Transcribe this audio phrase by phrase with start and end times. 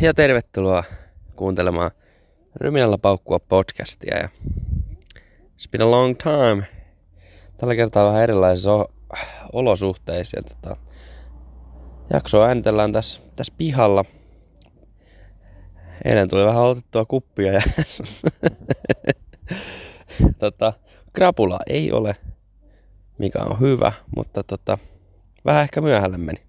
[0.00, 0.84] Ja tervetuloa
[1.36, 1.90] kuuntelemaan
[2.56, 4.18] Ryminällä paukkua podcastia.
[4.18, 4.28] Ja
[5.26, 6.66] it's been a long time.
[7.58, 8.88] Tällä kertaa vähän erilaisissa
[9.52, 10.38] olosuhteissa.
[10.38, 10.76] Ja tota,
[12.12, 14.04] jaksoa äänitellään tässä, tässä pihalla.
[16.04, 17.60] Eilen tuli vähän otettua kuppia ja
[20.38, 20.72] tota,
[21.12, 22.16] krapula ei ole,
[23.18, 24.78] mikä on hyvä, mutta tota,
[25.44, 26.45] vähän ehkä myöhälle meni.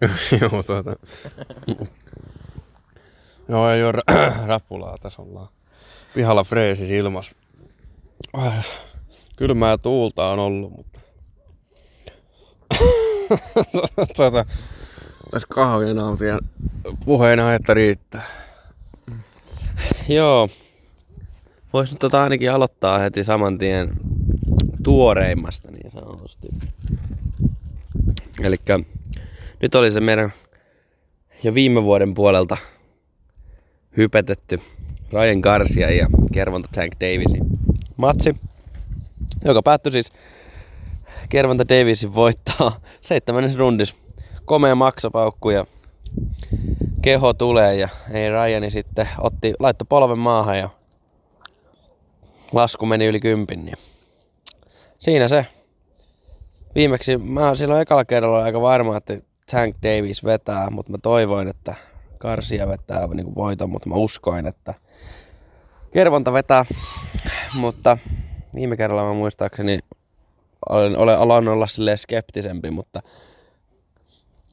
[0.40, 0.96] Joo, tuota.
[3.48, 5.48] Joo, ole rä- räpulaa tässä ollaan.
[6.14, 7.34] Pihalla freesis ilmas.
[9.36, 11.00] Kylmää ja tuulta on ollut, mutta...
[14.16, 14.44] tuota,
[15.30, 16.38] tässä kahvia nautin ja
[17.04, 18.26] puheena, että riittää.
[20.08, 20.48] Joo.
[21.72, 23.90] Vois nyt tota ainakin aloittaa heti saman tien
[24.82, 26.48] tuoreimmasta niin sanotusti.
[28.42, 28.56] Eli
[29.64, 30.32] nyt oli se meidän
[31.42, 32.56] jo viime vuoden puolelta
[33.96, 34.60] hypetetty
[35.12, 37.44] Ryan Garcia ja Kervonta Tank Davisin
[37.96, 38.36] matsi,
[39.44, 40.12] joka päättyi siis
[41.28, 43.94] Kervonta Davisin voittaa seitsemännessä rundissa.
[44.44, 45.66] Komea maksapaukku ja
[47.02, 50.68] keho tulee ja ei Ryani sitten otti, laittoi polven maahan ja
[52.52, 53.64] lasku meni yli kympin.
[53.64, 53.78] Niin
[54.98, 55.46] siinä se.
[56.74, 59.18] Viimeksi mä silloin ekalla kerralla aika varma, että
[59.54, 61.74] Tank Davis vetää, mutta mä toivoin, että
[62.18, 64.74] Garcia vetää niin kuin voiton, mutta mä uskoin, että
[65.92, 66.64] Kervonta vetää.
[67.54, 67.98] Mutta
[68.54, 69.78] viime kerralla mä muistaakseni
[70.68, 73.00] olen, olen aloin olla silleen skeptisempi, mutta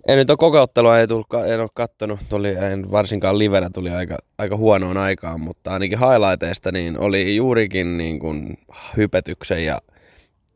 [0.08, 3.90] en nyt ole koko ottelua, ei tullut, en ole kattonut, tuli, en varsinkaan livenä tuli
[3.90, 8.58] aika, aika huonoon aikaan, mutta ainakin highlighteista niin oli juurikin niin kuin
[8.98, 9.82] hypetyksen ja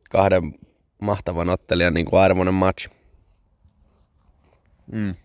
[0.10, 0.56] kahden
[1.02, 2.90] mahtavan ottelijan niin kuin arvoinen match.
[4.92, 5.16] Mm.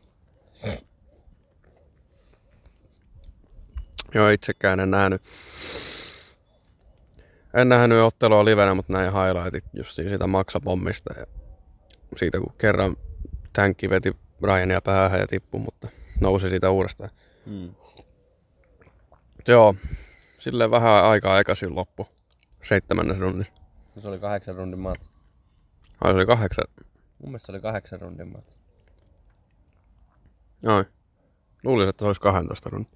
[4.14, 5.22] Joo, itsekään en nähnyt.
[7.54, 11.14] En nähnyt ottelua livenä, mutta näin highlightit just siitä maksapommista.
[11.18, 11.26] Ja
[12.16, 12.96] siitä kun kerran
[13.52, 15.88] tänkki veti Ryania päähän ja tippui, mutta
[16.20, 17.10] nousi siitä uudestaan.
[17.46, 17.74] Mm.
[19.48, 19.74] Joo,
[20.38, 22.08] silleen vähän aikaa aikaisin loppu.
[22.62, 23.52] Seitsemännes runnissa.
[23.98, 25.10] Se oli kahdeksan rundin match.
[26.00, 26.64] Ai se oli kahdeksan.
[27.18, 28.59] Mun mielestä se oli kahdeksan rundin match.
[30.66, 30.84] Ai.
[31.64, 32.90] Luulisin, että se olisi 12 runnin.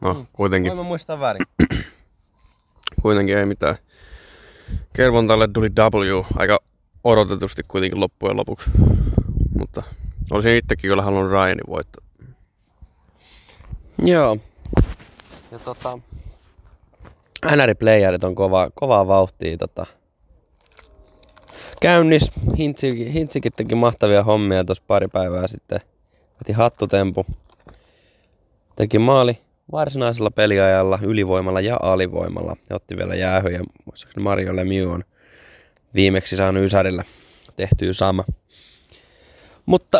[0.00, 0.26] No, Mm.
[0.32, 0.70] kuitenkin.
[0.70, 1.42] Voin mä muistaa väärin.
[3.02, 3.76] kuitenkin ei mitään.
[4.96, 6.58] Kervontalle tuli W aika
[7.04, 8.70] odotetusti kuitenkin loppujen lopuksi.
[9.58, 9.82] Mutta
[10.32, 12.06] olisin itsekin kyllä halunnut Ryanin voittaa.
[13.98, 14.36] Joo.
[15.50, 15.98] Ja tota...
[17.46, 19.86] NR-playerit on kova, kovaa vauhtia tota,
[21.80, 22.32] käynnis.
[22.58, 25.80] Hintsi, Hintsikin teki mahtavia hommia tuossa pari päivää sitten.
[26.38, 27.26] Veti hattutempu.
[28.76, 29.38] Teki maali
[29.72, 32.56] varsinaisella peliajalla, ylivoimalla ja alivoimalla.
[32.70, 33.60] Ja otti vielä jäähyjä.
[33.84, 35.04] Muistaakseni Mario Lemieux on
[35.94, 37.04] viimeksi saanut Ysärillä
[37.56, 38.24] tehtyä sama.
[39.66, 39.98] Mutta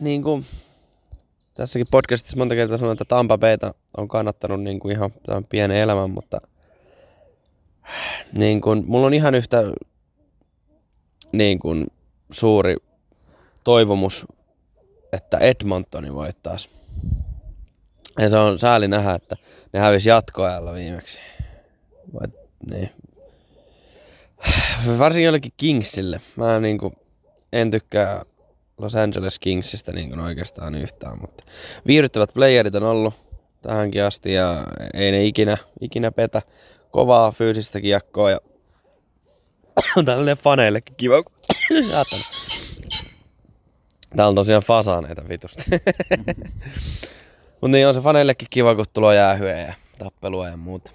[0.00, 0.46] niin kuin
[1.54, 5.76] tässäkin podcastissa monta kertaa sanoin, että Tampa Bayta on kannattanut niin kuin ihan tämän pienen
[5.76, 6.40] elämän, mutta
[8.38, 9.62] niin kuin, mulla on ihan yhtä
[11.32, 11.86] niin kuin,
[12.30, 12.76] suuri
[13.64, 14.26] toivomus,
[15.14, 16.70] että Edmontoni voittaisi.
[18.18, 19.36] Ja se on sääli nähdä, että
[19.72, 21.20] ne hävisi jatkoajalla viimeksi.
[22.14, 22.28] Vai,
[22.70, 22.90] niin.
[24.98, 26.20] Varsinkin jollekin Kingsille.
[26.36, 26.96] Mä niin kuin,
[27.52, 28.22] en tykkää
[28.78, 31.44] Los Angeles Kingsistä niin kuin oikeastaan yhtään, mutta
[31.86, 33.14] viihdyttävät playerit on ollut
[33.62, 34.64] tähänkin asti ja
[34.94, 36.42] ei ne ikinä, ikinä petä
[36.90, 38.38] kovaa fyysistä kiekkoa ja
[39.96, 41.22] on tällainen faneillekin kiva.
[41.22, 41.34] kun-.
[44.16, 45.70] Täällä on tosiaan fasaneita vitusti.
[47.60, 50.90] Mutta niin on se faneillekin kiva, kun tulee jäähyä ja tappelua ja muuta.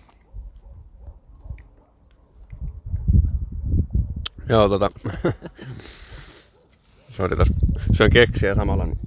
[4.49, 4.89] Joo, tota...
[7.17, 7.53] Sori tässä.
[7.93, 8.85] Syön keksiä samalla.
[8.85, 8.99] Niin...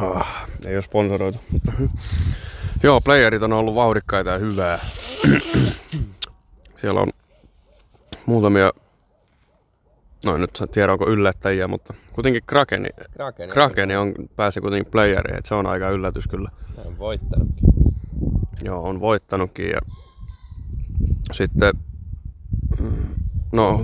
[0.00, 0.26] Oh,
[0.66, 1.72] ei ole sponsoroitu, mutta...
[2.82, 4.78] Joo, playerit on ollut vauhdikkaita ja hyvää.
[6.80, 7.08] Siellä on
[8.26, 8.72] muutamia...
[10.24, 15.48] No nyt tiedä, onko yllättäjiä, mutta kuitenkin Krakeni, Krakeni, Krakeni on, pääsi kuitenkin playeriin, että
[15.48, 16.50] se on aika yllätys kyllä.
[16.84, 17.68] on voittanutkin.
[18.64, 19.80] Joo, on voittanutkin ja
[21.32, 21.74] sitten
[22.80, 23.14] mm,
[23.52, 23.80] no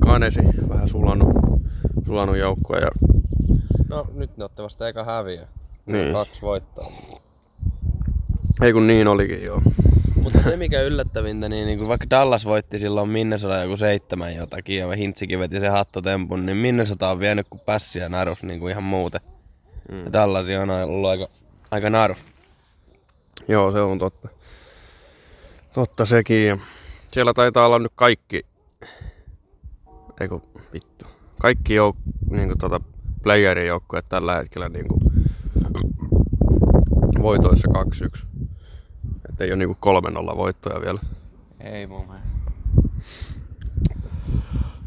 [0.00, 1.36] Kanesi vähän sulannut,
[2.06, 2.88] sulannut joukkoa ja
[3.88, 5.46] No nyt ne otte vasta eka häviö.
[5.86, 6.12] Niin.
[6.12, 6.92] Kaksi voittoa.
[8.62, 9.62] ei kun niin olikin joo.
[10.22, 14.96] Mutta se mikä yllättävintä, niin, niin vaikka Dallas voitti silloin Minnesota joku seitsemän jotakin ja
[14.96, 19.20] Hintsikin veti se hattotempun, niin Minnesota on vienyt kuin pässiä narus niin kuin ihan muuten.
[19.90, 20.04] Mm.
[20.04, 21.28] Ja Dallas on ollut aika,
[21.70, 22.24] aika narus.
[23.48, 24.28] Joo, se on totta.
[25.74, 26.60] Totta sekin.
[27.12, 28.42] Siellä taitaa olla nyt kaikki,
[30.20, 30.38] eikö
[30.72, 31.04] vittu,
[31.40, 32.80] kaikki jouk- niin tota,
[33.22, 35.00] playerin joukkueet tällä hetkellä niin kuin
[37.22, 38.26] voitoissa 2-1.
[39.40, 39.76] Että ei ole niinku
[40.32, 40.98] 3-0 voittoja vielä.
[41.60, 42.28] Ei mun mielestä.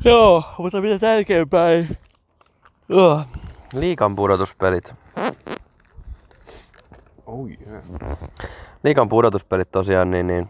[0.06, 1.88] Joo, mutta mitä tärkeämpää ei.
[2.90, 3.22] Joo.
[3.74, 4.94] Liikan pudotuspelit.
[7.26, 7.84] Oh yeah.
[8.84, 10.50] Liikan pudotuspelit tosiaan, niin, niin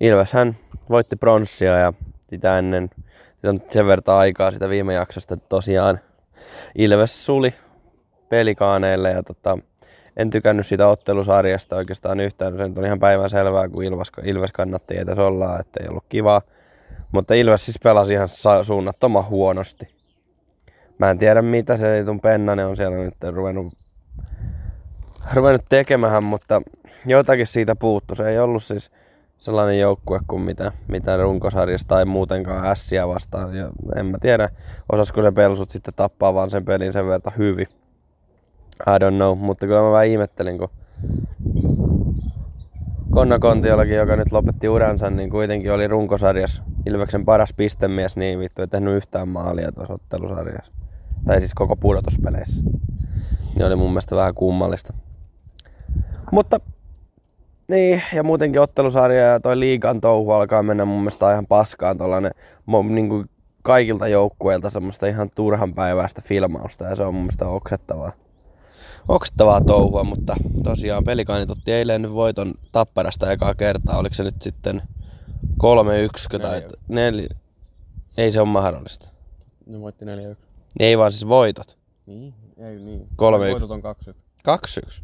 [0.00, 0.56] Ilveshän
[0.90, 1.92] voitti pronssia ja
[2.28, 2.90] sitä ennen,
[3.34, 6.00] sitä on sen verran aikaa sitä viime jaksosta, että tosiaan
[6.74, 7.54] Ilves suli
[8.28, 9.58] pelikaaneille ja tota,
[10.16, 12.56] en tykännyt siitä ottelusarjasta oikeastaan yhtään.
[12.56, 16.42] Se on ihan päivän selvää, kun Ilves, Ilves kannatti edes olla, että ei ollut kivaa.
[17.12, 18.28] Mutta Ilves siis pelasi ihan
[18.62, 19.88] suunnattoman huonosti.
[20.98, 23.72] Mä en tiedä mitä se Eitun Pennanen on siellä nyt ruvennut,
[25.34, 26.62] ruvennut tekemään, mutta
[27.06, 28.14] jotakin siitä puuttu.
[28.14, 28.90] Se ei ollut siis
[29.38, 33.56] sellainen joukkue kuin mitä, mitä runkosarjasta tai muutenkaan ässiä vastaan.
[33.56, 34.48] Ja en mä tiedä,
[34.92, 37.66] osasko se pelsut sitten tappaa vaan sen pelin sen verran hyvin.
[38.86, 40.68] I don't know, mutta kyllä mä vähän ihmettelin, kun
[43.10, 48.62] Konna Kontiollakin, joka nyt lopetti uransa, niin kuitenkin oli runkosarjas Ilveksen paras pistemies, niin vittu
[48.62, 50.72] ei tehnyt yhtään maalia tuossa ottelusarjassa.
[51.24, 52.64] Tai siis koko pudotuspeleissä.
[53.54, 54.94] Niin oli mun mielestä vähän kummallista.
[56.32, 56.60] Mutta
[57.70, 62.32] niin, ja muutenkin ottelusarja ja toi liigan touhu alkaa mennä mun mielestä ihan paskaan tollanen,
[62.88, 63.26] niin kuin
[63.62, 68.12] kaikilta joukkueilta semmoista ihan turhan päiväistä filmausta ja se on mun mielestä oksettavaa
[69.08, 73.98] oksettavaa touhua, mutta tosiaan pelikaanit otti eilen nyt voiton Tapparasta ekaa kertaa.
[73.98, 74.82] Oliko se nyt sitten
[76.36, 77.28] 3-1 tai 4?
[78.16, 79.08] Ei se ole mahdollista.
[79.66, 80.08] Ne voitti 4-1.
[80.80, 81.78] Ei vaan siis voitot.
[82.06, 83.08] Niin, ei niin.
[83.16, 84.14] 3 Voitot on 2-1.
[84.48, 85.02] 2-1?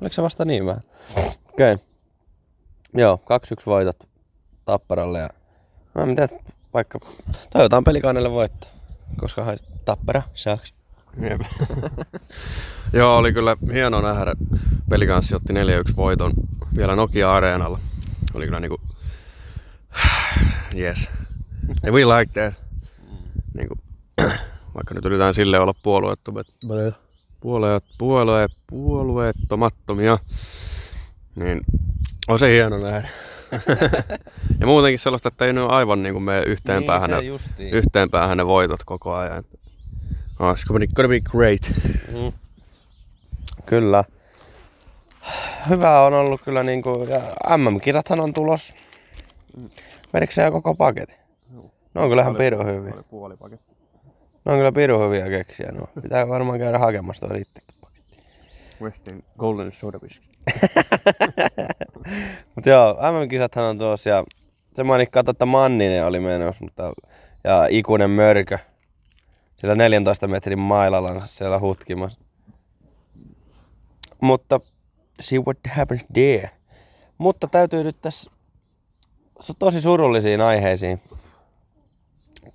[0.00, 0.82] Oliko se vasta niin vähän?
[1.16, 1.74] Okei.
[1.74, 1.86] Okay.
[2.94, 3.20] Joo,
[3.60, 4.08] 2-1 voitot
[4.64, 5.28] Tapparalle ja
[5.94, 6.28] no, mitä,
[6.74, 6.98] vaikka
[7.50, 8.70] toivotaan pelikaanille voittaa,
[9.20, 10.74] koska Tappara saaks.
[11.20, 11.40] Jep.
[12.92, 14.34] Joo, oli kyllä hieno nähdä.
[14.88, 16.32] Pelikanssi otti 4-1 voiton
[16.76, 17.78] vielä Nokia-areenalla.
[18.34, 18.80] Oli kyllä niinku...
[20.76, 21.08] Yes.
[21.84, 22.54] And we like that.
[23.54, 23.74] Niinku,
[24.74, 26.46] vaikka nyt yritetään sille olla puolueettomat,
[27.40, 30.18] puolueet, puolueet, puolueettomattomia,
[31.34, 31.60] niin
[32.28, 33.08] on se hieno nähdä.
[34.60, 37.16] ja muutenkin sellaista, että ei ne ole aivan niin kuin me yhteen, niin, päähän, ne,
[37.72, 39.44] yhteen päähän ne voitot koko ajan.
[40.40, 41.70] Oh, it's gonna be, gonna be great.
[42.12, 42.32] Mm.
[43.66, 44.04] Kyllä.
[45.68, 47.20] Hyvä on ollut kyllä niinku, ja
[47.56, 48.74] MM-kisathan on tulos.
[50.12, 51.14] Merikö se koko paketti?
[51.94, 52.94] No on kyllä ihan piru hyviä.
[52.94, 53.74] Oli puoli paketti.
[54.44, 55.72] No on kyllä piru hyviä keksiä.
[55.72, 55.88] No.
[56.02, 58.16] Pitää varmaan käydä hakemassa tuo itsekin paketti.
[58.82, 59.98] Westin Golden Soda.
[62.54, 64.24] Mut joo, MM-kisathan on tuossa ja
[64.74, 66.92] se manikkaa että Manninen oli menossa, mutta
[67.44, 68.58] ja ikuinen mörkö
[69.60, 72.20] sillä 14 metrin mailallansa siellä hutkimassa.
[74.20, 74.60] Mutta
[75.20, 76.50] see what happens there.
[77.18, 78.30] Mutta täytyy nyt tässä
[79.40, 81.00] se on tosi surullisiin aiheisiin.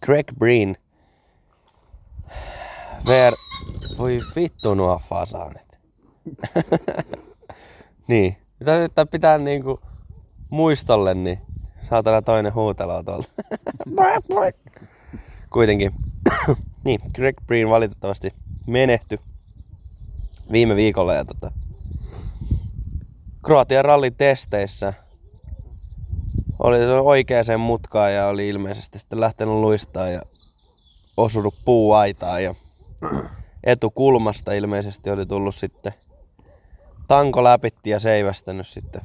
[0.06, 0.78] Greg Breen.
[3.08, 3.34] Ver...
[3.98, 5.80] Voi vittu nuo fasaanit.
[8.08, 8.38] niin.
[8.60, 9.80] Mitä nyt pitää niinku
[10.50, 11.40] muistolle, niin
[11.82, 13.30] saatana toinen huutelo tuolta.
[15.54, 15.92] Kuitenkin.
[16.86, 18.34] Niin, Greg Breen valitettavasti
[18.68, 19.18] menehty
[20.52, 21.52] viime viikolla ja tota,
[23.46, 24.94] Kroatian rallin testeissä
[26.60, 30.22] oli oikeaan mutkaan ja oli ilmeisesti sitten lähtenyt luistaa ja
[31.18, 32.56] osunut puuaitaan ja
[33.64, 35.94] etukulmasta ilmeisesti oli tullut sitten
[37.08, 39.02] tanko läpitti ja seivästänyt sitten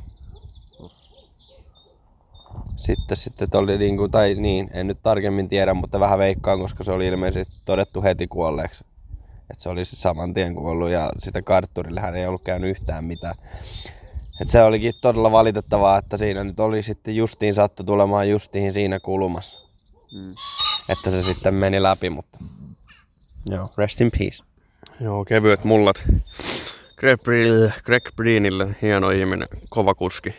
[2.81, 6.85] sitten, sitten oli niin kuin, tai niin, en nyt tarkemmin tiedä, mutta vähän veikkaan, koska
[6.85, 8.85] se oli ilmeisesti todettu heti kuolleeksi.
[9.51, 13.35] Että se olisi saman tien kuollut ja sitä kartturille hän ei ollut käynyt yhtään mitään.
[14.41, 19.01] Et se olikin todella valitettavaa, että siinä nyt oli sitten justiin sattu tulemaan justiin siinä
[19.01, 19.67] kulmassa.
[20.15, 20.35] Mm.
[20.89, 22.39] Että se sitten meni läpi, mutta
[23.47, 24.43] joo, rest in peace.
[25.01, 26.05] Joo, kevyet mullat.
[27.85, 30.35] Greg Breenille hieno ihminen, kova kuski.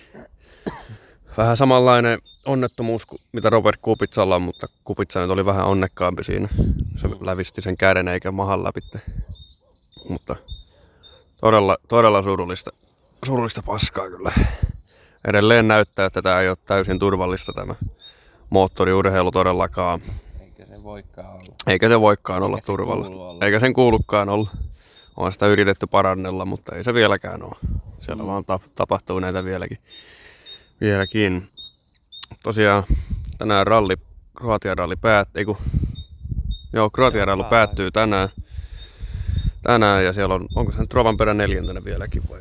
[1.37, 6.49] Vähän samanlainen onnettomuus kuin mitä Robert Kupitsalla on, mutta Kupitsa nyt oli vähän onnekkaampi siinä.
[7.01, 8.79] Se lävisti sen käden eikä mahan läpi.
[10.09, 10.35] Mutta
[11.41, 12.71] todella, todella surullista
[13.25, 14.31] surullista paskaa kyllä.
[15.27, 17.75] Edelleen näyttää, että tämä ei ole täysin turvallista tämä
[18.49, 20.01] moottoriurheilu todellakaan.
[20.41, 21.53] Eikä se voikaan olla.
[21.67, 23.15] Eikä se voikaan olla turvallista.
[23.15, 23.45] olla.
[23.45, 24.49] Eikä sen kuulukaan olla.
[25.17, 27.55] On sitä yritetty parannella, mutta ei se vieläkään ole.
[27.99, 29.77] Siellä vaan ta- tapahtuu näitä vieläkin.
[30.81, 31.49] Vieläkin.
[32.43, 32.83] Tosiaan
[33.37, 33.95] tänään ralli,
[34.37, 35.57] Kroatian ralli päättyy, kun
[36.73, 38.29] Joo, Kroatian ralli päättyy tänään.
[39.63, 42.39] Tänään ja siellä on, onko se nyt Rovanperä neljäntenä vieläkin vai?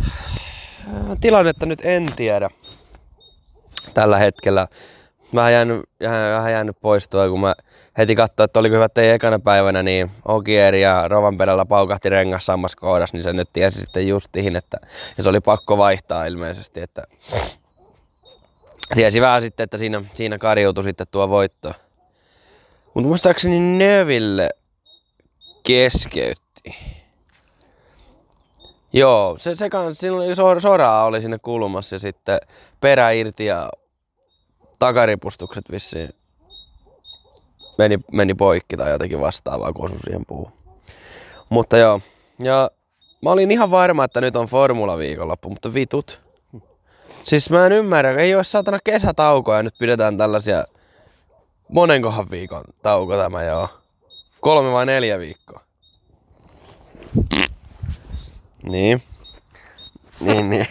[0.00, 2.50] Äh, Tilannetta nyt en tiedä
[3.94, 4.66] tällä hetkellä.
[5.34, 7.54] Vähän jäänyt, vähän, jäänyt pois tuo, kun mä
[7.98, 12.78] heti katsoin, että oliko hyvä, ei ekana päivänä, niin Ogier ja Rovanperällä paukahti rengas samassa
[12.80, 14.76] kohdassa, niin se nyt tiesi sitten justiin, että
[15.18, 17.02] ja se oli pakko vaihtaa ilmeisesti, että
[18.94, 21.72] tiesi vähän sitten, että siinä, siinä karjuutui sitten tuo voitto.
[22.94, 24.50] Mutta muistaakseni Neville
[25.62, 26.76] keskeytti.
[28.92, 30.00] Joo, se, se kans,
[30.34, 32.38] sor, soraa oli sinne kulmassa ja sitten
[32.80, 33.70] perä irti ja
[34.78, 36.14] takaripustukset vissiin
[37.78, 40.52] meni, meni poikki tai jotenkin vastaavaa, kun osui siihen puuhun.
[41.48, 42.00] Mutta joo,
[42.42, 42.70] ja
[43.22, 46.20] mä olin ihan varma, että nyt on Formula viikonloppu, mutta vitut.
[47.24, 50.64] Siis mä en ymmärrä, ei ole saatana kesätaukoa ja nyt pidetään tällaisia
[51.68, 53.68] monenkohan viikon tauko tämä joo.
[54.40, 55.60] Kolme vai neljä viikkoa.
[58.62, 59.02] Niin.
[60.20, 60.66] Niin, niin.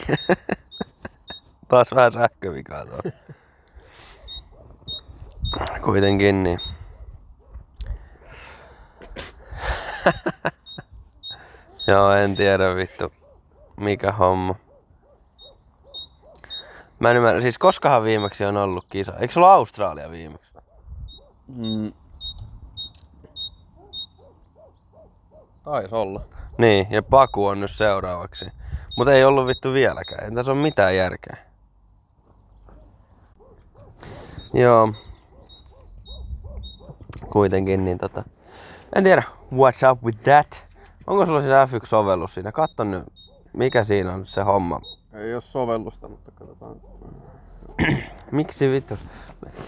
[1.69, 3.11] Taas vähän sähkövikaa tuo.
[5.83, 6.59] Kuitenkin niin.
[11.87, 13.13] Joo, en tiedä vittu.
[13.77, 14.55] Mikä homma.
[16.99, 19.13] Mä en ymmärrä, siis koskahan viimeksi on ollut kisa?
[19.19, 20.53] Eikö se ollut Australia viimeksi?
[21.47, 21.91] Mm.
[25.63, 26.21] Taisi olla.
[26.57, 28.45] Niin, ja Paku on nyt seuraavaksi.
[28.97, 30.25] Mutta ei ollut vittu vieläkään.
[30.25, 31.37] Ei tässä ole mitään järkeä.
[34.53, 34.93] Joo.
[37.31, 38.23] Kuitenkin niin tota...
[38.95, 40.63] En tiedä, what's up with that?
[41.07, 42.51] Onko sulla siis F1-sovellus siinä?
[42.51, 43.03] Katso nyt,
[43.53, 44.81] mikä siinä on se homma.
[45.13, 46.75] Ei ole sovellusta, mutta katsotaan.
[48.31, 48.97] Miksi vittu?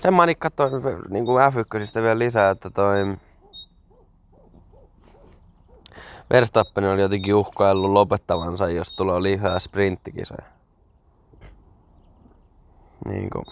[0.01, 0.71] Sen mä katsoin
[1.09, 3.17] niin kuin F1 vielä lisää, että toi...
[6.29, 10.45] Verstappen oli jotenkin uhkaillut lopettavansa, jos tulee lisää sprinttikisoja.
[13.05, 13.45] Niin kuin.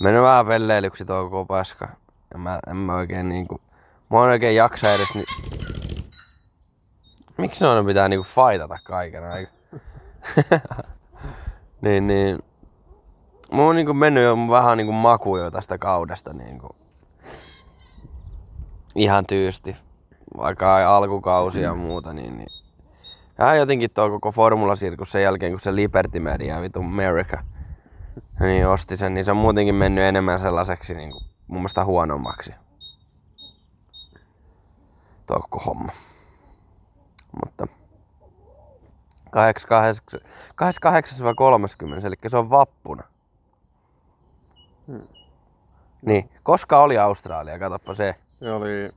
[0.00, 1.88] Mennyt vähän velleilyksi tuo koko paska.
[2.32, 3.60] Ja mä, en mä oikein niinku...
[4.10, 5.24] Mä en oikein jaksa edes ni...
[7.38, 9.52] Miksi noiden pitää niinku fightata kaiken aikaa?
[11.82, 12.38] niin, niin.
[13.52, 16.76] Mulla on niinku mennyt jo vähän niinku maku jo tästä kaudesta niinku.
[18.94, 19.76] Ihan tyysti.
[20.36, 22.48] Vaikka ei alkukausi ja muuta, niin, niin.
[23.38, 27.42] Ja jotenkin tuo koko formulasirkus sen jälkeen, kun se Liberty Media, vitu America,
[28.40, 32.52] niin osti sen, niin se on muutenkin mennyt enemmän sellaiseksi niin kuin, mun mielestä huonommaksi.
[35.26, 35.92] Tuo koko homma.
[37.40, 37.66] Mutta
[39.28, 39.30] 28-30,
[42.06, 43.02] eli se on vappuna.
[44.86, 45.00] Hmm.
[46.02, 48.14] Niin, koska oli Australia, katoppa se.
[48.28, 48.88] Se oli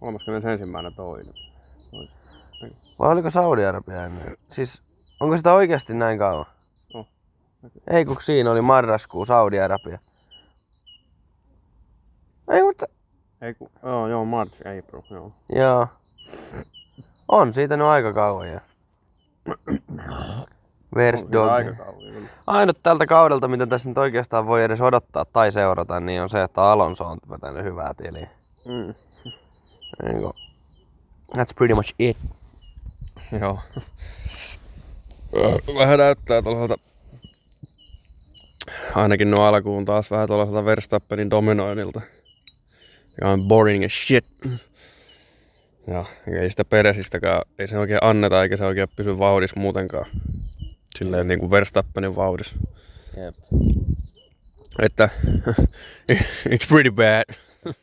[0.00, 0.64] 31.
[0.96, 1.34] toinen.
[2.98, 4.36] Vai oliko Saudi-Arabia ennen?
[4.50, 4.82] Siis,
[5.20, 6.46] onko sitä oikeasti näin kauan?
[6.94, 7.06] On.
[7.90, 9.98] Ei, kun siinä oli marraskuu Saudi-Arabia.
[12.50, 12.86] Ei, mutta
[13.42, 15.30] Ei ku, joo, joo, March, April, joo.
[15.48, 15.86] Joo.
[17.28, 18.60] On siitä nyt aika kauan jo.
[20.96, 21.50] Where's On dog?
[21.50, 22.28] Aika kauan, kyllä.
[22.46, 26.42] Ainut tältä kaudelta, mitä tässä nyt oikeastaan voi edes odottaa tai seurata, niin on se,
[26.42, 28.28] että Alonso on vetänyt hyvää tiliä.
[28.66, 28.94] Mm.
[30.04, 30.32] Niin kuin,
[31.38, 32.16] that's pretty much it.
[33.40, 33.58] Joo.
[35.78, 36.84] Vähän näyttää tuollaiselta
[38.94, 42.00] ainakin nuo alkuun taas vähän tuollaiselta Verstappenin dominoinnilta.
[43.22, 44.24] On boring as shit.
[45.86, 46.04] Ja
[46.40, 50.06] ei sitä peresistäkään, ei se oikein anneta eikä se oikein pysy vauhdissa muutenkaan.
[50.98, 52.54] Silleen niin kuin Verstappenin vauhdissa.
[53.16, 53.34] Jep.
[54.82, 55.08] Että
[56.48, 57.24] it's pretty bad.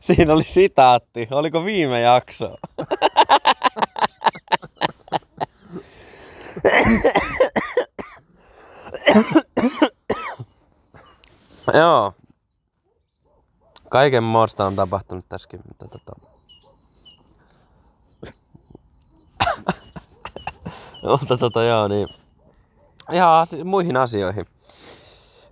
[0.00, 1.28] Siinä oli sitaatti.
[1.30, 2.56] Oliko viime jakso?
[11.74, 12.12] Joo.
[13.88, 16.12] Kaiken moosta on tapahtunut tässäkin, mutta tota...
[21.20, 22.08] mutta tota joo, niin...
[23.12, 24.46] Ihan asi- muihin asioihin.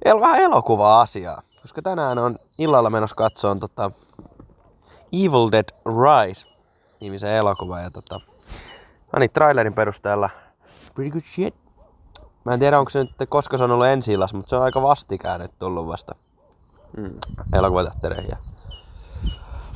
[0.04, 1.42] El- vähän elokuva-asiaa.
[1.62, 3.90] Koska tänään on illalla menossa katsoon tota
[5.12, 6.46] Evil Dead Rise.
[7.00, 7.82] nimisen elokuvan.
[7.82, 8.20] Ja tota,
[9.12, 10.30] no niin, trailerin perusteella
[10.94, 11.54] pretty good shit.
[12.48, 14.82] Mä en tiedä, onko se nyt, koska se on ollut ensi mutta se on aika
[14.82, 16.14] vastikään nyt tullut vasta
[16.96, 17.10] Mm.
[17.56, 18.30] elokuvateattereihin.
[18.30, 18.36] Ja...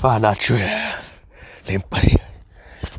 [0.03, 0.69] Vähän nachoja
[1.69, 2.25] limpparia.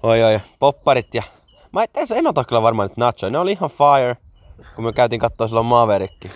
[0.03, 1.24] Oi oi, popparit ja...
[1.72, 3.30] Mä en, en ota kyllä varmaan nyt nachoja.
[3.30, 4.18] Ne oli ihan fire.
[4.75, 6.32] Kun me käytiin katsoa silloin Mavericki,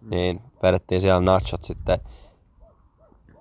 [0.00, 2.00] niin vedettiin siellä nachot sitten.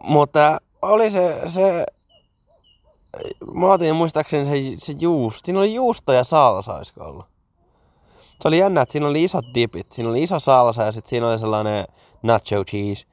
[0.04, 1.86] Mutta oli se, se
[3.54, 5.46] Mä otin muistaakseni se, se juusto.
[5.46, 7.35] Siinä oli juusto ja salsa, olisiko ollut.
[8.42, 9.92] Se oli jännä, että siinä oli isot dipit.
[9.92, 11.86] Siinä oli iso salsa ja sitten siinä oli sellainen
[12.24, 13.06] nacho cheese.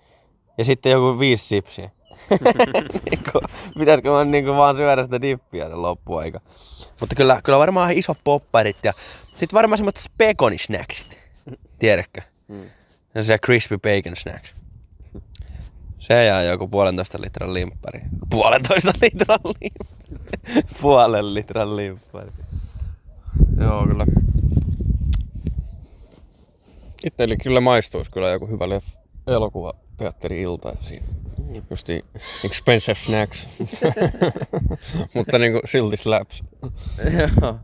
[0.59, 1.91] Ja sitten joku viisi sipsiä.
[3.79, 6.41] pitäisikö mä niinku vaan syödä sitä dippiä sen loppuaika.
[7.01, 8.93] Mutta kyllä, kyllä varmaan iso popparit ja
[9.29, 11.19] sitten varmaan semmoiset pekonisnacksit.
[11.79, 12.21] Tiedätkö?
[12.49, 12.71] Mm.
[13.23, 14.55] Se crispy bacon snacks.
[15.99, 18.01] Se jää joku puolentoista litran limppari.
[18.31, 20.63] Puolentoista litran limppari.
[20.81, 22.31] Puolen litran limppari.
[23.61, 24.07] Joo, kyllä.
[27.07, 31.07] Itselle kyllä maistuisi kyllä joku hyvä leff- elokuva teatteri-ilta siinä.
[31.71, 32.05] Justi
[32.45, 33.47] expensive snacks.
[35.15, 36.43] Mutta niinku silti slaps.
[37.41, 37.59] Joo.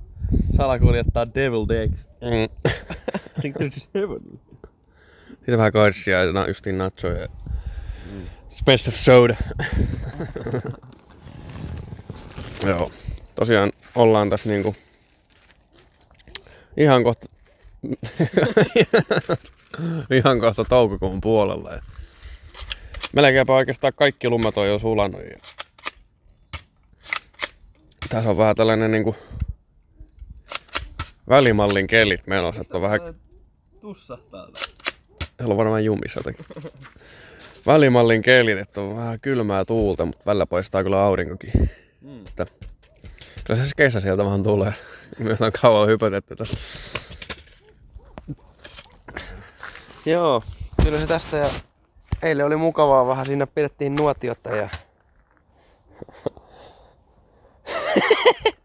[0.57, 2.09] Salakuljettaa deviled eggs.
[2.21, 2.71] Mm.
[3.41, 4.21] think this is heaven.
[5.45, 7.21] Siitä vähän karsia ja justiin nachoja.
[7.21, 7.29] ja
[8.51, 9.37] Expensive soda.
[12.67, 12.91] Joo.
[13.35, 14.77] Tosiaan ollaan tässä niinku
[16.77, 17.27] ihan kohta
[20.19, 21.73] ihan kohta toukokuun puolella.
[21.73, 21.83] Ja
[23.13, 25.21] melkeinpä oikeastaan kaikki lumet on jo sulanut.
[25.21, 25.39] Ja
[28.09, 29.17] tässä on vähän tällainen niinku
[31.29, 33.01] välimallin kelit menossa, että on vähän
[33.81, 34.49] Tussahtaa.
[35.37, 36.47] Täällä on varmaan jumissa jotenkin.
[37.67, 41.53] Välimallin kelit, että on vähän kylmää tuulta, mutta välillä paistaa kyllä aurinkokin.
[42.01, 42.27] Mm.
[42.27, 42.47] Että
[43.45, 44.75] kyllä se kesä sieltä vaan tulee.
[45.19, 46.59] Me on kauan hypätetty tässä.
[50.09, 50.43] Joo,
[50.83, 51.49] kyllä se tästä ja
[52.23, 54.69] eilen oli mukavaa vähän siinä pidettiin nuotiota ja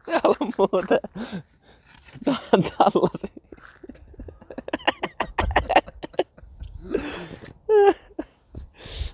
[0.05, 0.99] Täällä on muuten
[2.53, 3.29] tällaisia.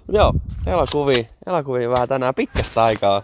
[0.07, 0.33] Joo,
[0.65, 3.21] elokuvia, elokuvia vähän tänään pitkästä aikaa.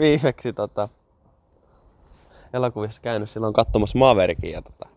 [0.00, 0.88] Viimeksi tota,
[2.52, 4.95] elokuvissa käynyt silloin katsomassa Maverickin ja tota,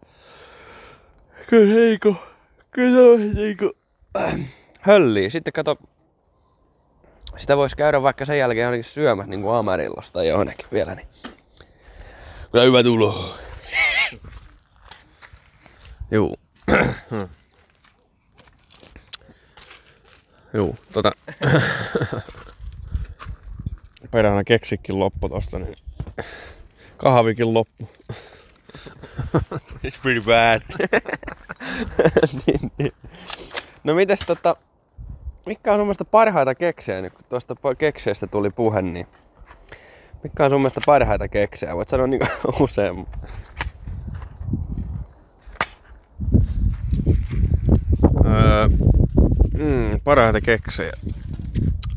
[1.49, 2.15] Kyllä niinku,
[2.71, 3.71] kyllä niinku
[4.79, 5.29] höllii.
[5.29, 5.77] Sitten kato,
[7.37, 11.07] sitä voisi käydä vaikka sen jälkeen jonnekin syömässä niinku Amarillosta tai johonkin vielä, niin
[12.51, 13.35] kyllä hyvä tulo.
[16.11, 16.39] Juu.
[20.53, 21.11] Juu, tota...
[24.11, 25.75] Perhana keksikin loppu tosta, niin...
[26.97, 27.89] Kahvikin loppu.
[29.83, 30.61] It's pretty bad.
[32.47, 32.91] niin, niin.
[33.83, 34.55] No mites tota,
[35.45, 39.07] mikä on sun mielestä parhaita keksejä, nyt kun tuosta kekseistä tuli puhe, niin
[40.23, 41.75] mikä on sun mielestä parhaita keksejä?
[41.75, 42.27] Voit sanoa niinku
[42.59, 43.07] usein.
[48.25, 48.67] Öö,
[49.57, 50.93] mm, parhaita keksejä.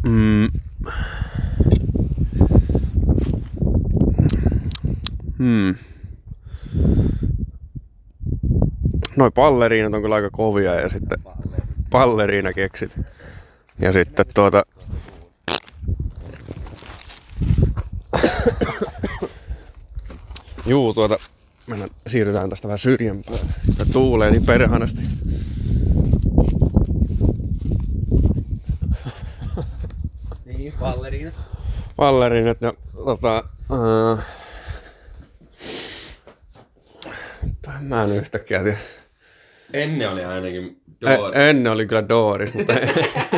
[0.07, 0.49] Mm.
[5.39, 5.75] Hmm.
[9.23, 11.19] Noi palleriinat on kyllä aika kovia ja sitten
[11.91, 13.01] palleriina keksit.
[13.79, 14.63] Ja sitten tuota...
[20.67, 21.19] Juu, tuota...
[21.67, 23.39] Mennään, siirrytään tästä vähän syrjempään.
[23.93, 25.03] Tuulee niin perhanasti.
[30.45, 31.31] Niin, palleriina.
[31.97, 33.45] Palleriinat ja tota...
[33.71, 34.23] Ää,
[37.81, 38.79] mä en yhtäkkiä tiedä.
[39.73, 42.89] Ennen oli ainakin E- ennen oli kyllä Doris, mutta ei,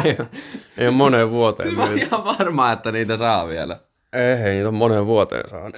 [0.04, 0.16] ei,
[0.78, 1.74] ei ole moneen vuoteen.
[1.74, 3.80] Mä oon ihan varma, että niitä saa vielä.
[4.12, 5.76] Ei, ei niitä ole moneen vuoteen saanut.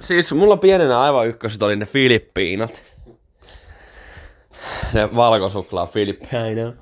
[0.00, 2.82] Siis mulla pienenä aivan ykköset oli ne Filippiinat.
[4.92, 6.72] Ne valkosuklaa Filippiina.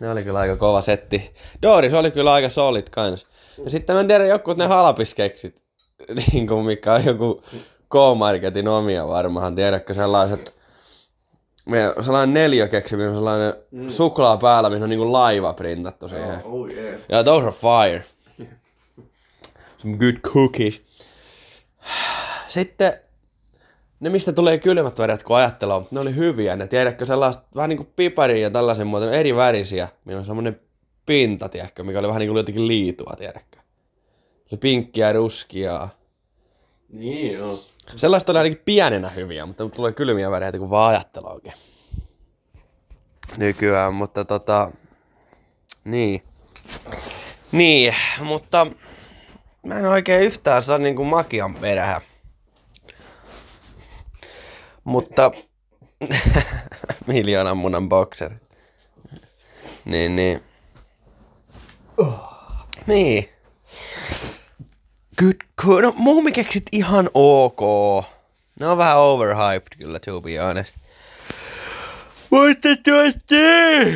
[0.00, 1.34] Ne oli kyllä aika kova setti.
[1.62, 3.26] Doris oli kyllä aika solid kans.
[3.64, 5.62] Ja sitten mä en tiedä, jotkut ne halapiskeksit.
[6.32, 7.42] niin kuin mikä on joku
[7.88, 9.54] K-Marketin omia varmaan.
[9.54, 10.54] Tiedätkö sellaiset...
[11.66, 13.88] Me, sellainen neljökeksi, missä on sellainen mm.
[13.88, 16.40] suklaa päällä, missä on niinku laiva printattu siihen.
[16.44, 17.00] Oh yeah.
[17.10, 18.04] Yeah, those are fire.
[19.78, 20.82] Some good cookies.
[22.48, 22.92] Sitten
[24.00, 26.56] ne, mistä tulee kylmät värit, kun ajattelee, mutta ne oli hyviä.
[26.56, 29.88] Ne tiedätkö sellaiset vähän niin kuin piparia ja tällaisen muotoinen eri värisiä.
[30.04, 30.60] Meillä on semmoinen
[31.06, 33.58] pinta, tiedätkö, mikä oli vähän niin kuin jotenkin liitua, tiedätkö.
[34.52, 35.88] Oli pinkkiä ja ruskia.
[36.88, 37.60] Niin, joo.
[37.96, 41.54] Sellaista oli ainakin pienenä hyviä, mutta tulee kylmiä väreitä, kun vaan ajattelee oikein.
[43.36, 44.70] Nykyään, mutta tota...
[45.84, 46.22] Niin.
[47.52, 48.66] Niin, mutta
[49.62, 52.00] mä en oikein yhtään saa niinku makian perään.
[54.84, 55.30] Mutta
[57.06, 58.32] miljoonan munan boxer.
[59.84, 60.42] Niin, niin.
[62.86, 63.28] Niin.
[65.18, 65.82] Good, good.
[65.82, 67.60] No, muumikeksit ihan ok.
[68.60, 70.76] Ne on vähän overhyped kyllä, to be honest.
[72.30, 73.92] Mutta tuotte!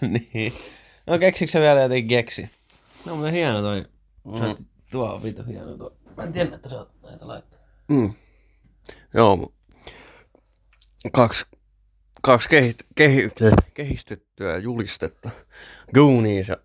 [0.00, 0.52] niin.
[1.06, 2.50] No keksikö sä vielä jotenkin keksi?
[3.06, 3.84] No mutta hieno toi.
[4.24, 4.64] Mm.
[4.90, 5.92] Tuo on vitu hieno tuo.
[6.16, 7.60] Mä en tiedä, että sä oot näitä laittaa.
[7.88, 8.12] Mm.
[9.14, 9.52] Joo,
[11.12, 11.44] kaksi,
[12.22, 13.30] kaksi kehit, kehi,
[13.74, 15.30] kehistettyä julistetta.
[15.94, 16.56] Goonies ja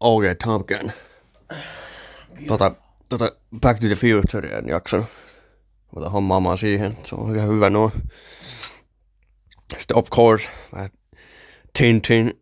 [0.00, 0.24] O.G.
[0.44, 0.92] Top Gun.
[2.46, 2.74] Tota,
[3.08, 5.06] tota Back to the Future en jaksanut
[5.92, 6.96] ruveta hommaamaan siihen.
[7.04, 7.92] Se on ihan hyvä nuo.
[9.78, 10.88] Sitten of course, vähän
[11.78, 12.40] Tintin.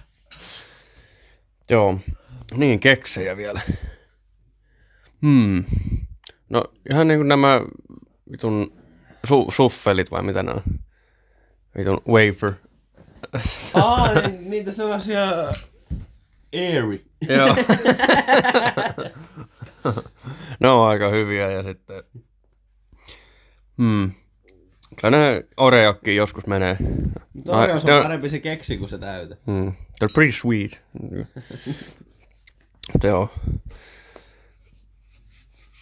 [1.70, 2.00] Joo,
[2.54, 3.60] niin keksejä vielä.
[5.22, 5.64] Hmm.
[6.50, 7.60] No ihan niin kuin nämä
[8.32, 8.72] vitun
[9.26, 10.62] su- suffelit vai mitä ne on?
[11.78, 12.52] Vitun wafer.
[13.74, 15.20] Aa, niin, niitä sellaisia
[16.54, 17.04] airy.
[17.28, 17.56] Joo.
[20.60, 22.02] ne on aika hyviä ja sitten...
[23.78, 24.10] Hmm.
[25.00, 26.76] Kyllä ne Oreokkin joskus menee.
[27.32, 29.36] Mutta Oreos on parempi se keksi kuin se täytä.
[29.46, 29.72] Hmm.
[29.72, 30.82] They're pretty sweet.
[32.92, 33.30] Mutta joo.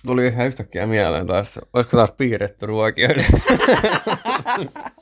[0.07, 1.59] Tuli ihan yhtäkkiä mieleen taas.
[1.72, 3.09] Olisiko taas piirretty ruokia?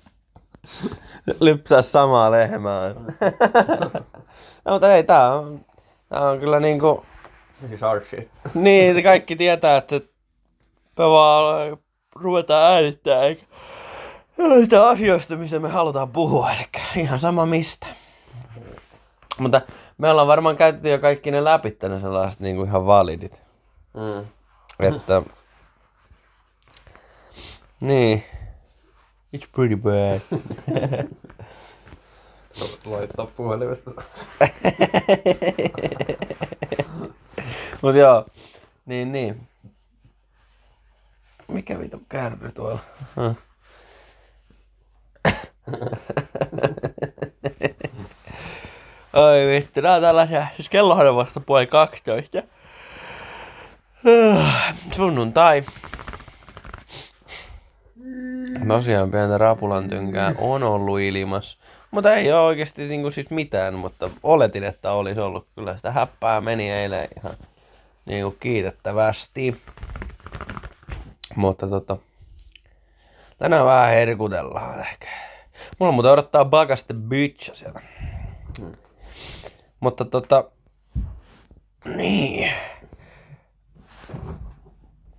[1.40, 2.88] Lypsää samaa lehmää.
[4.64, 5.64] no, mutta ei, tää on,
[6.09, 7.05] tää on kyllä niinku...
[7.81, 8.31] Hard shit.
[8.55, 10.01] Niin, kaikki tietää, että
[10.99, 11.79] me vaan
[12.14, 13.44] ruvetaan äänittää, eikä
[14.38, 17.87] niitä asioista, mistä me halutaan puhua, eli ihan sama mistä.
[19.38, 19.61] Mutta
[19.99, 23.42] me ollaan varmaan käytetty jo kaikki ne läpi ne sellaiset niin kuin ihan validit.
[23.94, 24.27] Mm.
[24.81, 25.23] Että...
[27.81, 28.25] Niin.
[29.33, 30.21] It's pretty bad.
[32.87, 33.90] Laittaa puhelimesta.
[37.83, 38.27] Mut joo.
[38.87, 39.49] Niin, niin.
[41.49, 42.81] Mikä vitu kärry tuolla?
[49.12, 52.43] Oi vittu, nää on tällaisia, siis kellohan on vasta puoli 12.
[54.97, 55.64] Sunnuntai.
[58.68, 61.59] Tosiaan pientä rapulan tynkää on ollut ilmas.
[61.90, 65.46] Mutta ei ole oikeasti niinku siis mitään, mutta oletin, että olisi ollut.
[65.55, 67.37] Kyllä sitä häppää meni eilen ihan
[68.07, 69.62] niinku kiitettävästi.
[71.37, 71.96] Mutta tota,
[73.38, 75.07] tänään vähän herkutellaan ehkä.
[75.79, 77.81] Mulla muuten odottaa bagaste bitcha siellä.
[78.59, 78.73] Hmm.
[79.81, 80.44] Mutta tota,
[81.85, 82.53] niin.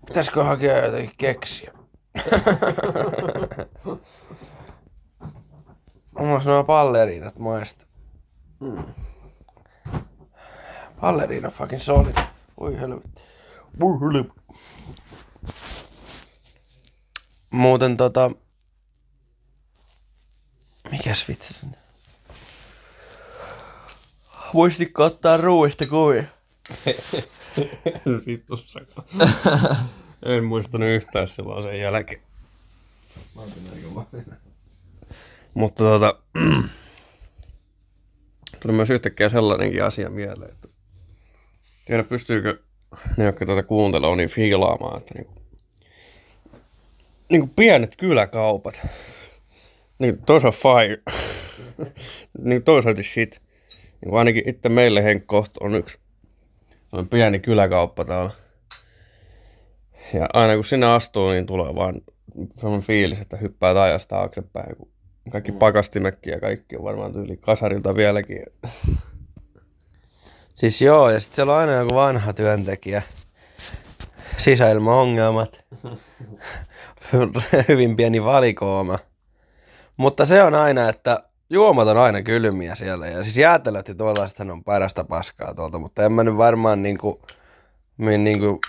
[0.06, 1.81] Pitäisikö hakea jotenkin keksiä?
[6.20, 7.86] Mulla nuo palleriinat maista.
[8.60, 8.84] Mm.
[11.02, 12.16] Palleriina fucking solid.
[12.60, 13.22] Voi helvetti.
[13.80, 14.42] Voi helvetti.
[17.52, 18.32] Muuten tota...
[20.92, 21.78] Mikäs vitsi sinne?
[24.54, 26.24] Voisitko ottaa ruuista kuvia?
[28.26, 29.08] Vitussakaan.
[30.26, 32.22] en muistanut yhtään se vaan sen jälkeen.
[35.54, 36.16] Mutta tota,
[38.62, 40.68] tuli myös yhtäkkiä sellainenkin asia mieleen, että
[41.86, 42.60] tiedä pystyykö
[43.18, 45.34] ne, jotka tätä kuuntelee, niin fiilaamaan, että niinku,
[47.30, 48.88] niinku pienet kyläkaupat,
[50.00, 51.02] niin toisaalta fire,
[52.44, 53.42] niin toisaalta shit.
[54.06, 56.02] Niin ainakin itse meille Henkkoht on yksi
[56.92, 58.32] on pieni kyläkauppa täällä.
[60.14, 62.02] Ja aina kun sinne astuu, niin tulee vaan
[62.54, 64.76] sellainen fiilis, että hyppää ajasta taaksepäin.
[64.76, 64.92] Kun
[65.32, 65.58] kaikki mm.
[65.58, 68.46] pakastimekki ja kaikki on varmaan tyyli kasarilta vieläkin.
[70.54, 73.02] Siis joo, ja sitten siellä on aina joku vanha työntekijä.
[74.38, 75.64] Sisäilmaongelmat.
[77.68, 79.00] Hyvin pieni valikooma.
[79.98, 83.08] Mutta se on aina, että juomat on aina kylmiä siellä.
[83.08, 87.22] Ja siis jäätelöt ja tuollaisethan on parasta paskaa tuolta, mutta en mä nyt varmaan niinku,
[87.98, 88.60] niinku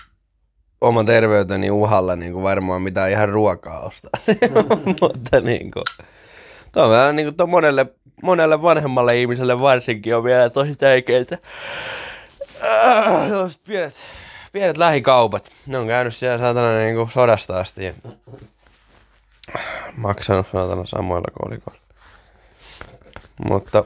[0.83, 4.11] oman terveyteni uhalla niin kuin varmaan mitään ihan ruokaa ostaa.
[5.01, 5.83] Mutta niin kuin,
[6.71, 7.85] tuo on vähän niin kuin tuo monelle,
[8.23, 11.23] monelle vanhemmalle ihmiselle varsinkin on vielä tosi tärkeää.
[13.27, 13.95] Sellaiset pienet,
[14.51, 15.51] pienet lähikaupat.
[15.67, 17.93] Ne on käynyt siellä saatana niin kuin sodasta asti ja
[19.97, 21.81] maksanut saatana samoilla kolikoilla.
[23.49, 23.85] Mutta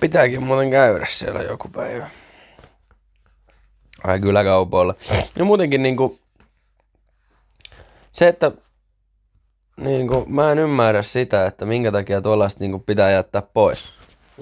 [0.00, 2.10] pitääkin muuten käydä siellä joku päivä.
[4.04, 4.94] Ai kyläkaupoilla.
[5.36, 6.18] Ja muutenkin niinku
[8.12, 8.52] se, että
[9.76, 13.94] niinku, mä en ymmärrä sitä, että minkä takia tuollaista niinku pitää jättää pois.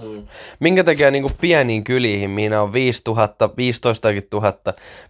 [0.02, 0.26] Mm.
[0.60, 4.52] Minkä takia niinku pieniin kyliin, mihin on 5000, 15 000,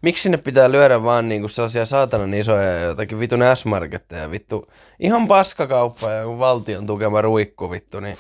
[0.03, 4.73] miksi sinne pitää lyödä vaan niinku sellaisia saatanan isoja jotakin vitun S-marketteja, vittu.
[5.01, 8.19] Ihan paskakauppa ja joku valtion tukema ruikku, vittu, niin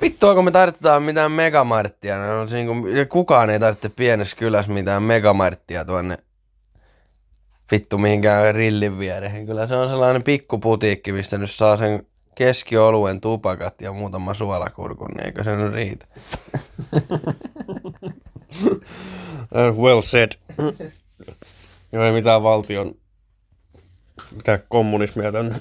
[0.00, 2.18] Vittua, kun me tarvitaan mitään megamarttia.
[2.18, 2.74] No, on niinku,
[3.08, 6.16] kukaan ei tarvitse pienessä kylässä mitään megamarttia tuonne
[7.70, 9.46] vittu mihinkään rillin viereen.
[9.46, 15.26] Kyllä se on sellainen pikkuputiikki, mistä nyt saa sen keskioluen tupakat ja muutama suolakurkun, niin
[15.26, 16.06] eikö se nyt riitä?
[19.78, 20.32] Well said.
[21.92, 22.94] Joo, ei mitään valtion...
[24.36, 25.54] Mitään kommunismia tänne.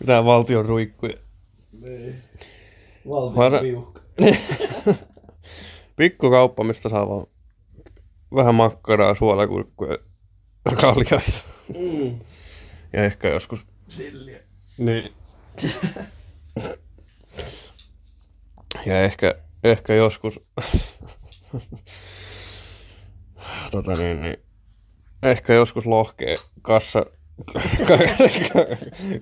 [0.00, 1.16] mitään valtion ruikkuja.
[3.06, 3.60] Vara-
[5.96, 7.26] Pikkukauppa, mistä saa vaan
[8.34, 9.98] vähän makkaraa, suolakurkkuja
[10.70, 11.42] ja kaljaita.
[11.78, 12.20] Mm.
[12.92, 13.66] Ja ehkä joskus...
[13.88, 14.38] Silliä.
[14.78, 15.12] Niin.
[18.86, 20.40] ja ehkä, ehkä joskus...
[23.72, 24.36] tota niin, niin.
[25.22, 27.06] Ehkä joskus lohkee kassa...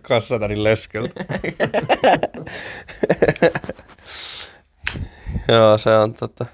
[0.02, 1.24] kassatärin leskeltä.
[5.48, 6.46] Joo, se on tota...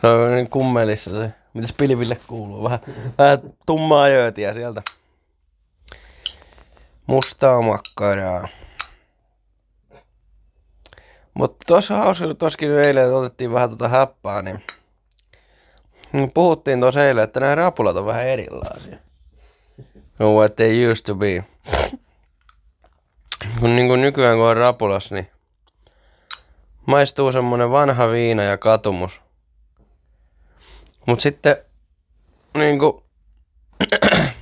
[0.00, 1.30] Se on niin kummelissa se.
[1.54, 2.64] Mitäs pilville kuuluu?
[2.64, 2.78] Vähän,
[3.18, 4.82] vähän tummaa jöötiä sieltä.
[7.06, 8.48] Mustaa makkaraa.
[11.34, 14.62] Mutta tuossa hauska, tuossakin eilen otettiin vähän tota häppää, niin
[16.12, 18.96] niin puhuttiin tuossa eilen, että nämä rapulat on vähän erilaisia.
[20.18, 21.44] No what they used to be.
[23.60, 25.30] Kun niin kuin nykyään kun on rapulas, niin
[26.86, 29.20] maistuu semmonen vanha viina ja katumus.
[31.06, 31.56] Mut sitten
[32.54, 33.04] niinku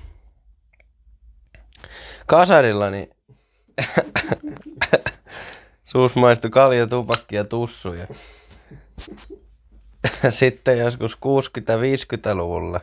[2.26, 3.10] kasarilla niin
[5.84, 7.92] suus maistui kalja, tupakki ja tussu.
[7.92, 8.06] Ja
[10.30, 12.80] sitten joskus 60-50-luvulla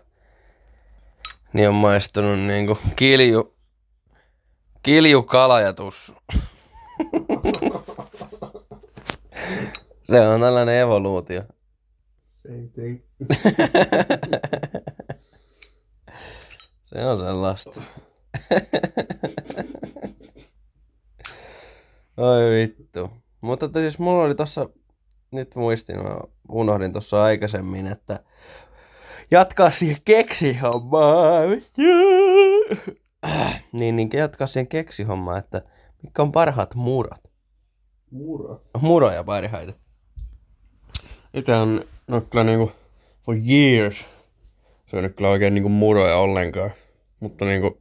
[1.54, 3.58] niin on maistunut niinku kilju,
[4.84, 6.14] kilju, kala ja tussu.
[10.04, 11.42] Se on tällainen evoluutio.
[12.34, 13.00] Same thing.
[16.84, 17.82] Se on sellaista.
[22.18, 23.10] Oi vittu.
[23.42, 24.70] Mutta siis mulla oli tossa,
[25.32, 26.18] nyt muistin, mä
[26.50, 28.24] unohdin tossa aikaisemmin, että
[29.32, 31.50] jatkaa siihen keksihommaan.
[33.72, 35.62] Niin, niin jatkaa siihen keksihommaan, että
[36.04, 37.32] mitkä on parhaat murat.
[38.12, 38.60] Mura.
[38.82, 39.74] Muroja parhaita.
[41.34, 42.72] Itse on no, kyllä niinku
[43.26, 44.06] for years
[44.91, 46.72] syönyt kyllä oikein niinku muroja ollenkaan.
[47.20, 47.78] Mutta niinku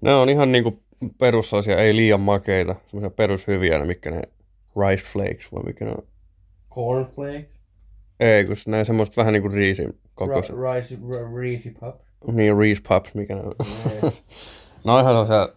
[0.00, 0.82] ne on ihan niinku
[1.18, 2.74] perussasia, ei liian makeita.
[2.86, 4.22] Semmoisia perushyviä ne, mitkä ne
[4.76, 6.06] rice flakes vai mikä ne on.
[6.70, 7.59] Cornflakes.
[8.20, 10.56] Ei, kun ne semmoista vähän niinku riisin kokoiset.
[10.56, 10.98] rice,
[11.40, 12.04] Reese Pups.
[12.32, 13.52] Niin, Reese Pups, mikä ne on.
[14.84, 15.48] no ihan sellaisia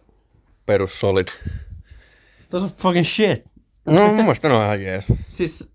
[0.66, 1.26] perus solid.
[2.50, 3.44] Tuossa on fucking shit.
[3.86, 5.04] No mun mielestä ne on ihan jees.
[5.28, 5.72] Siis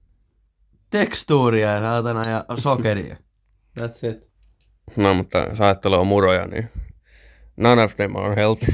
[0.90, 3.16] tekstuuria ja saatana ja sokeria.
[3.80, 4.30] That's it.
[4.96, 6.70] No mutta jos ajattelee muroja, niin
[7.58, 8.74] none of them are healthy.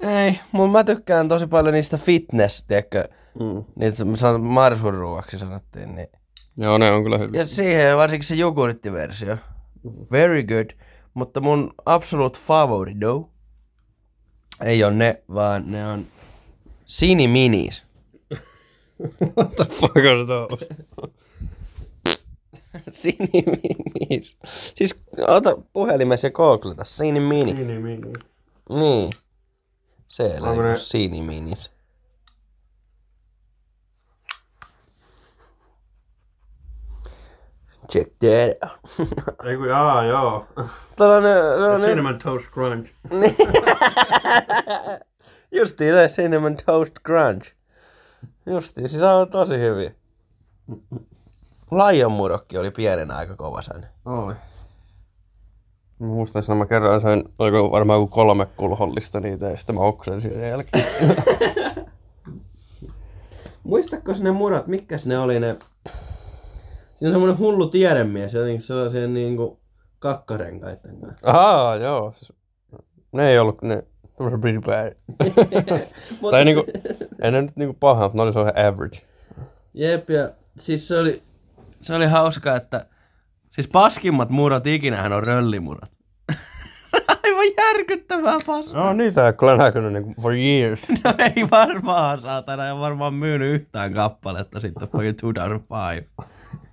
[0.00, 3.08] Ei, mun mä tykkään tosi paljon niistä fitness, tiedätkö,
[3.40, 3.64] Mm.
[3.76, 6.08] niitä san- marsuruoksi sanottiin, niin.
[6.56, 7.40] Joo, ne on kyllä hyviä.
[7.40, 9.36] Ja siihen varsinkin se jogurttiversio.
[10.12, 10.70] Very good.
[11.14, 13.28] Mutta mun absolute favorito
[14.64, 16.06] ei ole ne, vaan ne on
[16.86, 17.82] Sini Minis.
[19.36, 20.66] What the fuck are those?
[22.90, 23.44] Sini
[24.00, 24.36] Minis.
[24.44, 26.84] Siis ota puhelimessa ja googleta.
[26.84, 27.54] Sini Mini.
[27.54, 28.12] Mini, mini.
[28.70, 29.12] Niin.
[30.08, 30.78] Se Onko on ne-
[37.92, 38.78] Check that out.
[39.44, 40.46] Ei kun, aa, joo.
[40.96, 42.90] Tällainen, tällainen, Cinnamon Toast Crunch.
[45.58, 47.52] justiin se Cinnamon Toast Crunch.
[48.46, 49.92] Justiin, siis on tosi hyviä.
[51.70, 53.86] Lion murokki oli pienenä aika kova sen.
[54.04, 54.34] Oli.
[55.98, 59.80] Mä muistan, että mä kerran sain, oliko varmaan kuin kolme kulhollista niitä ja sitten mä
[59.80, 60.84] oksensin sen jälkeen.
[63.64, 65.56] Muistatko ne murot, mitkä ne oli ne?
[67.02, 69.60] Siinä on semmonen hullu tiedemies, jotenkin sellaisia niinku
[69.98, 71.30] kakkarenkaiden kanssa.
[71.30, 72.12] Ahaa, joo.
[72.16, 72.32] Siis,
[73.12, 73.82] ne ei ollut, ne,
[74.20, 74.92] were pretty bad.
[76.30, 76.64] Tai se- niinku,
[77.22, 78.98] ei ne nyt niinku paha, mutta ne oli sellainen average.
[79.74, 81.22] Jep, ja siis se oli,
[81.80, 82.86] se oli hauska, että
[83.50, 85.90] siis paskimmat murot ikinähän on röllimurot.
[87.24, 88.84] Aivan järkyttävää paskaa.
[88.84, 90.88] No niitä ei kyllä näkynyt niinku for years.
[91.04, 96.08] No ei varmaan, saatana, ei varmaan myynyt yhtään kappaletta sitten fucking 2005.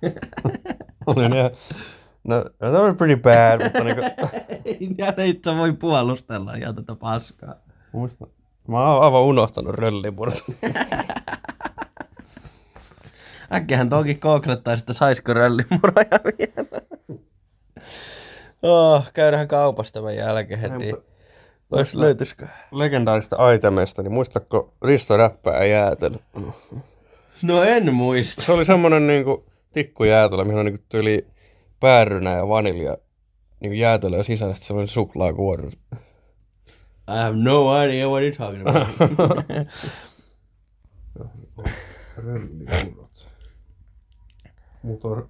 [1.06, 1.50] oli ne,
[2.24, 4.02] no, ne were pretty bad, mutta niinku,
[5.04, 7.54] ja niitä voi puolustella ja tätä paskaa.
[7.92, 8.26] muista,
[8.68, 10.42] mä oon aivan unohtanut röllimurta.
[13.52, 16.80] Äkkiähän toki googlettaisi, että saisiko röllimuroja vielä.
[18.62, 20.92] Oh, käydään kaupasta tämän jälkeen heti.
[21.70, 22.46] Ois löytyisikö?
[22.72, 26.16] Legendaarista itemeista, niin muistatko Risto Räppää jäätelö?
[27.42, 28.42] No en muista.
[28.42, 31.26] Se oli semmonen niinku tikkujäätelö, mihin on niinku tyyli
[31.80, 32.96] päärynä ja vanilja
[33.60, 35.68] niinku jäätelöä sisällä, sitten semmoinen suklaakuori.
[37.08, 38.88] I have no idea what you're talking about.
[42.16, 43.28] Röllimurot.
[44.82, 45.28] Motor.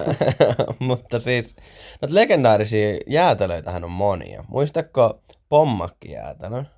[0.78, 1.56] Mutta siis,
[2.02, 4.44] noita legendaarisia jäätelöitähän on monia.
[4.48, 6.68] Muistatko pommakki jäätelön?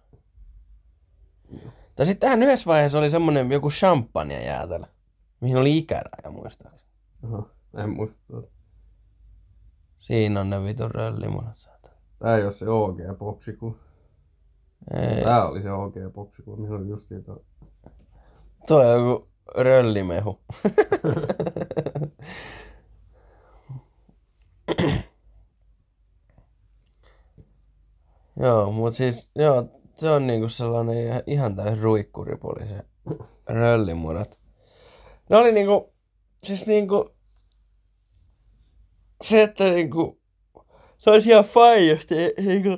[1.97, 4.87] Tai sittenhän yhdessä vaiheessa oli semmonen joku champagne jäätelö,
[5.41, 6.93] mihin oli ikäraja muistaakseni.
[7.25, 8.43] Aha, en muista.
[9.99, 11.69] Siinä on ne vitun röllimunat.
[12.19, 13.77] Tää ei oo se OG boksiku.
[14.95, 17.45] Ei, Tää oli se OG boksiku, mihin oli justiin tuo.
[18.67, 19.27] toi on joku
[19.59, 20.41] röllimehu.
[28.41, 32.85] joo, mut siis, joo, se on niinku sellainen ihan- täys ruikkuripuli se
[33.61, 34.39] röllimunat.
[35.31, 35.95] Ne oli niinku,
[36.43, 37.11] siis niinku,
[39.23, 40.21] se, että niinku,
[40.99, 42.71] se olisi ihan fine, jos te, niinku,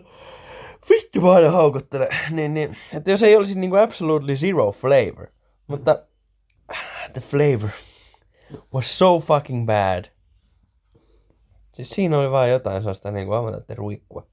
[0.90, 5.26] vittu mä aina haukuttelen, niin, niin, että jos ei olisi niinku absolutely zero flavor,
[5.66, 6.06] mutta
[7.12, 7.70] the flavor
[8.74, 10.04] was so fucking bad.
[11.72, 14.26] Siis siinä oli vaan jotain sellaista niinku aivan ruikkua.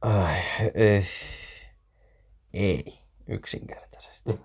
[0.00, 0.40] Ai,
[0.74, 1.04] ei.
[2.52, 2.84] Ei,
[3.26, 4.40] yksinkertaisesti.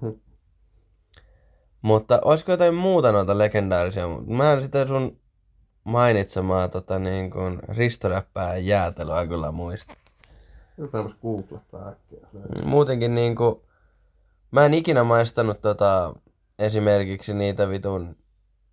[1.81, 4.07] Mutta olisiko jotain muuta noita legendaarisia?
[4.27, 5.19] Mä en sitä sun
[5.83, 9.93] mainitsemaa tota niin kuin ristoräppää ja jäätelöä kyllä muista.
[10.77, 12.27] Jotain googlettaa äkkiä.
[12.65, 13.55] Muutenkin niin kuin,
[14.51, 16.13] mä en ikinä maistanut tota,
[16.59, 18.15] esimerkiksi niitä vitun,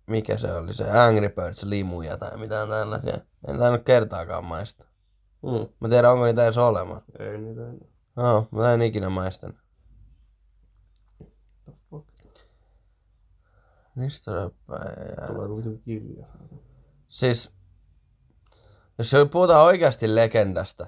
[0.07, 3.17] mikä se oli, se Angry Birds limuja tai mitään tällaisia.
[3.47, 4.87] En tainnut kertaakaan maistaa.
[5.43, 5.67] Mm.
[5.79, 7.01] Mä tiedän, onko niitä edes olemaan.
[7.19, 7.87] Ei niitä enää.
[8.17, 9.57] Joo, mä en ikinä maistanut.
[15.27, 16.25] Tulee kuitenkin kirja.
[17.07, 17.51] Siis,
[18.97, 20.87] jos puhutaan oikeasti legendasta,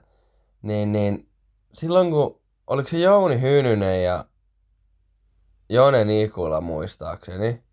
[0.62, 1.30] niin, niin
[1.74, 4.26] silloin kun, oliko se Jouni Hynynen ja
[5.70, 7.64] Jone Nikula muistaakseni,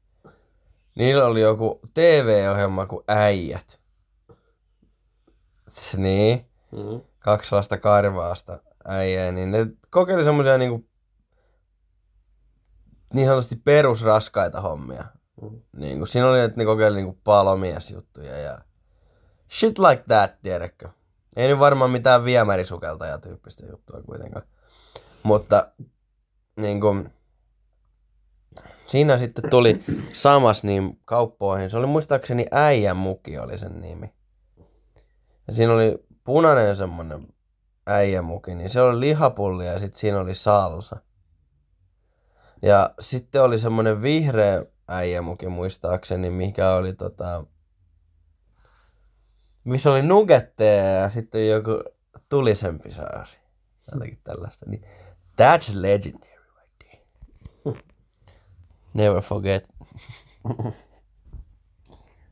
[0.96, 3.81] niillä oli joku TV-ohjelma kuin Äijät.
[5.96, 7.01] Niin, Mm.
[7.18, 10.88] kaksi sellaista karvaasta äijää, niin ne kokeili semmoisia niinku
[13.14, 15.05] niin sanotusti perusraskaita hommia.
[15.42, 15.62] Mm.
[15.77, 18.59] Niin kuin, siinä oli, että ne kokeili niin palomiesjuttuja ja
[19.51, 20.88] shit like that, tiedätkö?
[21.37, 24.46] Ei nyt varmaan mitään viemärisukeltaja tyyppistä juttua kuitenkaan.
[25.22, 25.72] Mutta
[26.57, 27.12] niin kuin,
[28.87, 31.70] siinä sitten tuli samas niin kauppoihin.
[31.70, 34.14] Se oli muistaakseni äijän muki oli sen nimi.
[35.49, 37.29] Ja siinä oli punainen semmonen
[37.87, 40.96] äijämuki, niin se oli lihapulli ja sitten siinä oli salsa.
[42.62, 47.44] Ja sitten oli semmonen vihreä äijämuki muistaakseni, mikä oli tota...
[49.64, 51.82] Missä oli nugetteja ja sitten joku
[52.28, 53.39] tulisempi saasi.
[53.93, 54.66] Jotakin tällaista.
[54.70, 54.82] Niin,
[55.43, 57.03] that's legendary right there.
[58.95, 59.68] Never forget.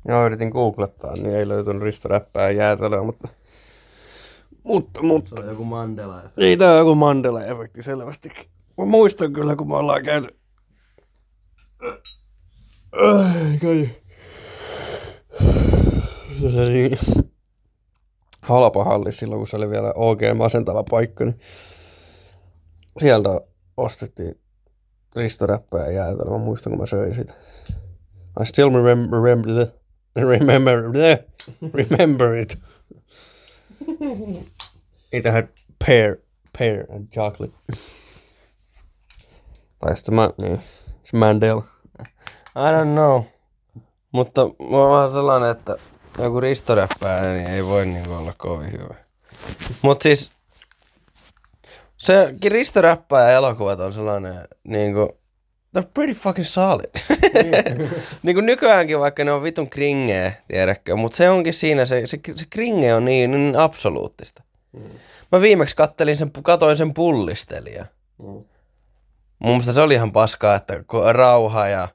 [0.08, 3.28] Joo, yritin googlettaa, niin ei löytynyt Risto Räppää jäätelöä, mutta...
[4.64, 5.30] Mutta, mutta...
[5.36, 6.22] Se on joku Mandela.
[6.36, 8.50] Ei tää on joku Mandela-efekti selvästikin.
[8.78, 10.28] Mä muistan kyllä, kun me ollaan käyty...
[12.96, 13.58] Ai.
[16.68, 16.98] Niin.
[18.42, 21.40] Halpa halli silloin, kun se oli vielä oikein masentava paikka, niin
[23.00, 23.40] sieltä
[23.76, 24.40] ostettiin
[25.16, 26.30] ristoräppää jäätelö.
[26.30, 27.34] Mä muistan, kun mä söin sitä.
[28.42, 29.66] I still remember, remember,
[30.16, 30.82] remember,
[31.72, 32.58] remember it.
[35.12, 35.48] It had
[35.86, 36.16] pear,
[36.58, 37.54] pear and chocolate.
[39.78, 40.60] Tai sitten mä, niin,
[41.12, 41.73] Mandela.
[42.56, 43.22] I don't know.
[44.12, 45.76] Mutta mulla on vähän sellainen, että
[46.18, 48.94] joku ristoräppää niin ei voi niinku olla kovin hyvä.
[49.82, 50.30] Mut siis
[51.96, 55.18] se ristoräppää ja elokuvat on sellainen niinku
[55.78, 56.90] They're pretty fucking solid.
[58.22, 62.18] niin kuin nykyäänkin, vaikka ne on vitun kringeä, tiedätkö, mutta se onkin siinä, se, se,
[62.34, 64.42] se kringe on niin, niin absoluuttista.
[64.72, 64.90] Mm.
[65.32, 67.86] Mä viimeksi kattelin sen, katoin sen pullistelijan.
[68.18, 68.44] Mm.
[69.38, 71.88] Mun mielestä se oli ihan paskaa, että Rauha ja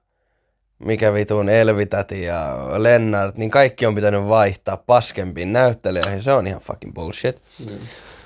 [0.80, 6.24] mikä vitun Elvitäti ja Lennart, niin kaikki on pitänyt vaihtaa paskempiin näyttelijöihin.
[6.24, 7.42] Se on ihan fucking bullshit.
[7.66, 7.78] Mm.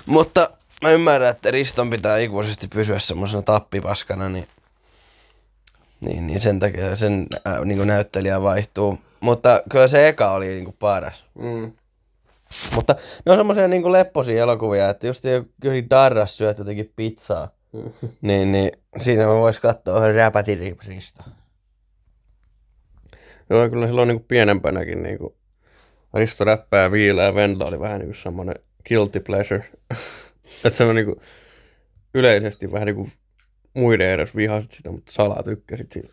[0.06, 0.50] Mutta
[0.82, 4.46] mä ymmärrän, että Riston pitää ikuisesti pysyä semmoisena tappipaskana, niin
[6.00, 8.98] niin, niin sen takia sen äh, niin näyttelijä vaihtuu.
[9.20, 11.24] Mutta kyllä se eka oli niin kuin paras.
[11.38, 11.72] Mm.
[12.74, 12.96] Mutta
[13.26, 15.24] ne on semmoisia niin lepposia elokuvia, että just
[15.64, 17.48] jokin Darras syöt jotenkin pizzaa.
[17.72, 18.08] Mm.
[18.20, 21.24] niin, niin siinä mä vois katsoa räpätiriprista.
[23.50, 25.34] Joo, kyllä silloin niin kuin pienempänäkin niin kuin
[26.14, 28.54] Risto Räppä ja Viila ja Vendla oli vähän niin kuin semmoinen
[28.88, 29.64] guilty pleasure.
[30.64, 31.16] että se on niin kuin
[32.14, 33.12] yleisesti vähän niin kuin
[33.74, 36.08] muiden edes vihasit sitä, mutta salaa tykkäsit siitä.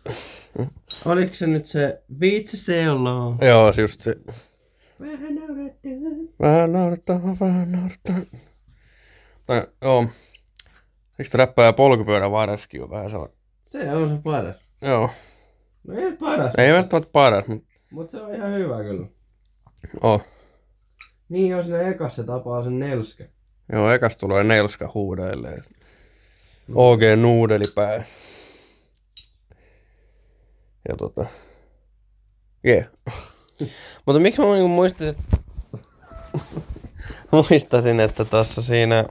[1.04, 3.36] Oliko se nyt se viitsi seuloo?
[3.40, 4.14] Joo, se just se.
[5.00, 5.92] Vähän naurattaa.
[6.40, 8.16] Vähän naurattaa, vähän naurattaa.
[9.46, 10.06] Tai joo.
[11.16, 13.36] Siksi räppää ja polkupyörä varaskin on vähän sellainen.
[13.66, 14.56] Se on se paras.
[14.82, 15.10] Joo.
[15.86, 16.54] No ei paras.
[16.58, 17.68] Ei välttämättä paras, mutta...
[17.90, 19.06] Mut se on ihan hyvä kyllä.
[20.00, 20.24] Oh.
[21.28, 23.24] Niin, jos ne ekas se tapaa sen nelska.
[23.72, 25.64] Joo, ekas tulee nelska huudeilleen.
[26.74, 28.04] OG nuudelipää.
[30.88, 31.26] Ja tota...
[32.66, 32.86] Yeah.
[34.06, 35.16] Mutta miksi mä niinku muistasin,
[37.32, 39.04] muistasin, että tossa siinä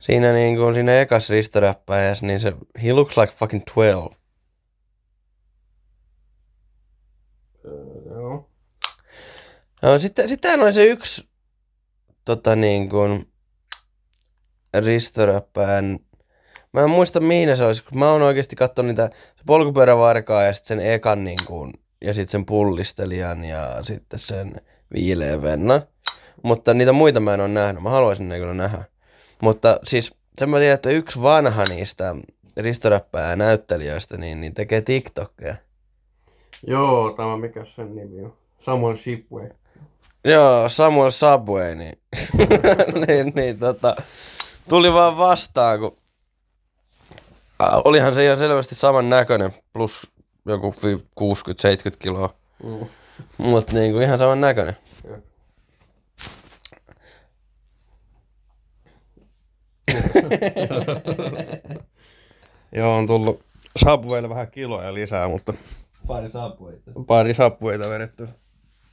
[0.00, 2.52] siinä niinku siinä ekas ristoräppäjäs, niin se
[2.82, 4.20] he looks like fucking 12.
[7.64, 8.06] Joo.
[8.10, 8.48] No,
[9.98, 11.28] sitten, sitten oli se yksi
[12.24, 13.30] tota niin kuin,
[14.74, 15.98] ristoräppään.
[16.72, 19.10] Mä en muista mihin se olisi, kun mä oon oikeasti katsonut niitä
[19.46, 24.60] polkupyörävarkaa ja sitten sen ekan niin kuin, ja sitten sen pullistelijan ja sitten sen
[24.94, 25.82] viileän vennan.
[26.42, 27.82] Mutta niitä muita mä en ole nähnyt.
[27.82, 28.84] Mä haluaisin ne kyllä nähdä.
[29.42, 32.14] Mutta siis sen mä tiedän, että yksi vanha niistä
[32.56, 35.56] ristoräppää näyttelijöistä niin, niin tekee TikTokia.
[36.66, 38.36] Joo, tämä mikä sen nimi on?
[38.58, 39.50] Samuel Shipway.
[40.24, 41.98] Joo, Samuel Subway, niin,
[43.06, 43.96] niin, niin tota,
[44.68, 45.96] tuli vaan vastaan, kun
[47.84, 50.10] olihan se ihan selvästi saman näköinen, plus
[50.46, 50.74] joku
[51.20, 51.24] 60-70
[51.98, 52.34] kiloa.
[52.62, 52.86] Mm.
[53.38, 54.76] Mutta niinku ihan saman näköinen.
[62.72, 63.44] Joo, on tullut
[63.76, 65.54] Subwaylle vähän kiloja lisää, mutta...
[66.06, 66.90] Pari Subwayta.
[67.06, 68.28] Pari Subwayta vedetty.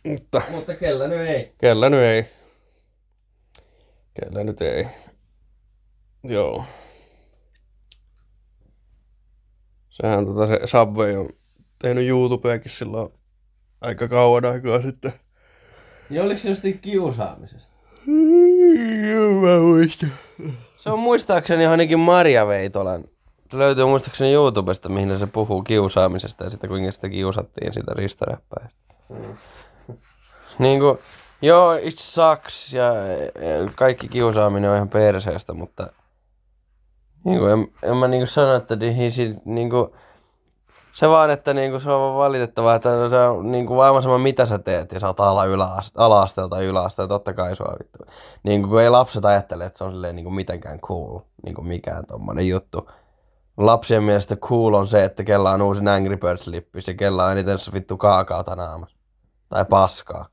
[0.08, 0.42] Mutta...
[0.52, 1.52] Mutta kellä nyt ei.
[1.58, 2.26] Kellä nyt ei.
[4.22, 4.88] Kellä nyt ei.
[6.24, 6.66] Joo.
[9.90, 11.30] Sehän tota se Subway on
[11.80, 13.14] tehnyt YouTubeakin silloin
[13.82, 15.14] aika kauan aikaa sitten.
[16.10, 17.78] Niin oliko se jostain kiusaamisesta?
[19.42, 20.12] Mä muistan.
[20.78, 23.04] Se on muistaakseni ainakin Maria Veitolan.
[23.52, 28.80] Se löytyy muistaakseni YouTubesta, mihin se puhuu kiusaamisesta ja sitä kuinka sitä kiusattiin sitä ristoräppäistä.
[29.10, 29.38] Mm.
[30.60, 30.98] Niin kuin,
[31.42, 32.86] joo, it sucks ja,
[33.76, 35.88] kaikki kiusaaminen on ihan perseestä, mutta
[37.24, 38.76] niin kuin, en, en mä niin kuin sano, että
[39.46, 39.90] niin, kuin,
[40.94, 44.04] se vaan, että niin kuin, se on vaan valitettavaa, että se on niin kuin, aivan
[44.04, 47.76] sama mitä sä teet ja sä oot ala yläaste, ala-asteella tai yläasteella, totta kai sua
[47.80, 47.98] vittu.
[48.44, 51.56] Niin kuin, kun ei lapset ajattele, että se on silleen niin kuin mitenkään cool, niin
[51.56, 52.90] kuin mikään tommonen juttu.
[53.58, 57.32] Lapsien mielestä cool on se, että kella on uusi Angry Birds lippis ja kella on
[57.32, 58.97] eniten vittu kaakaota naamassa.
[59.50, 60.28] Tai paskaa.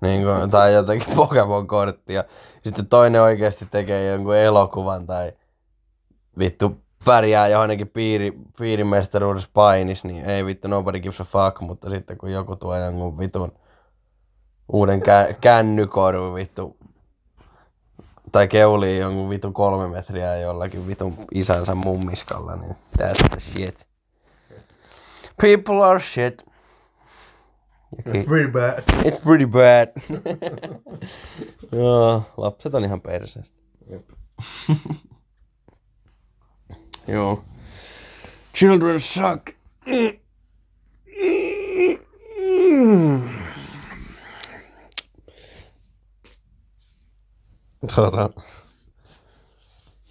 [0.00, 2.24] Niin kuin, tai jotakin Pokemon-korttia.
[2.64, 5.32] Sitten toinen oikeasti tekee jonkun elokuvan tai
[6.38, 12.18] vittu pärjää johonkin piiri, piirimestaruudessa painis, niin ei vittu nobody gives a fuck, mutta sitten
[12.18, 13.52] kun joku tuo jonkun vitun
[14.72, 16.76] uuden kä- kännykorvi vittu
[18.32, 23.86] tai keulii jonkun vitun kolme metriä jollakin vitun isänsä mummiskalla, niin that's the shit.
[25.40, 26.51] People are shit.
[27.98, 28.82] It's pretty bad.
[29.04, 29.92] It's pretty bad.
[31.72, 33.58] Joo, oh, lapset on ihan perseestä.
[37.08, 37.44] Joo.
[38.54, 39.50] Children suck.
[47.94, 48.30] Tota.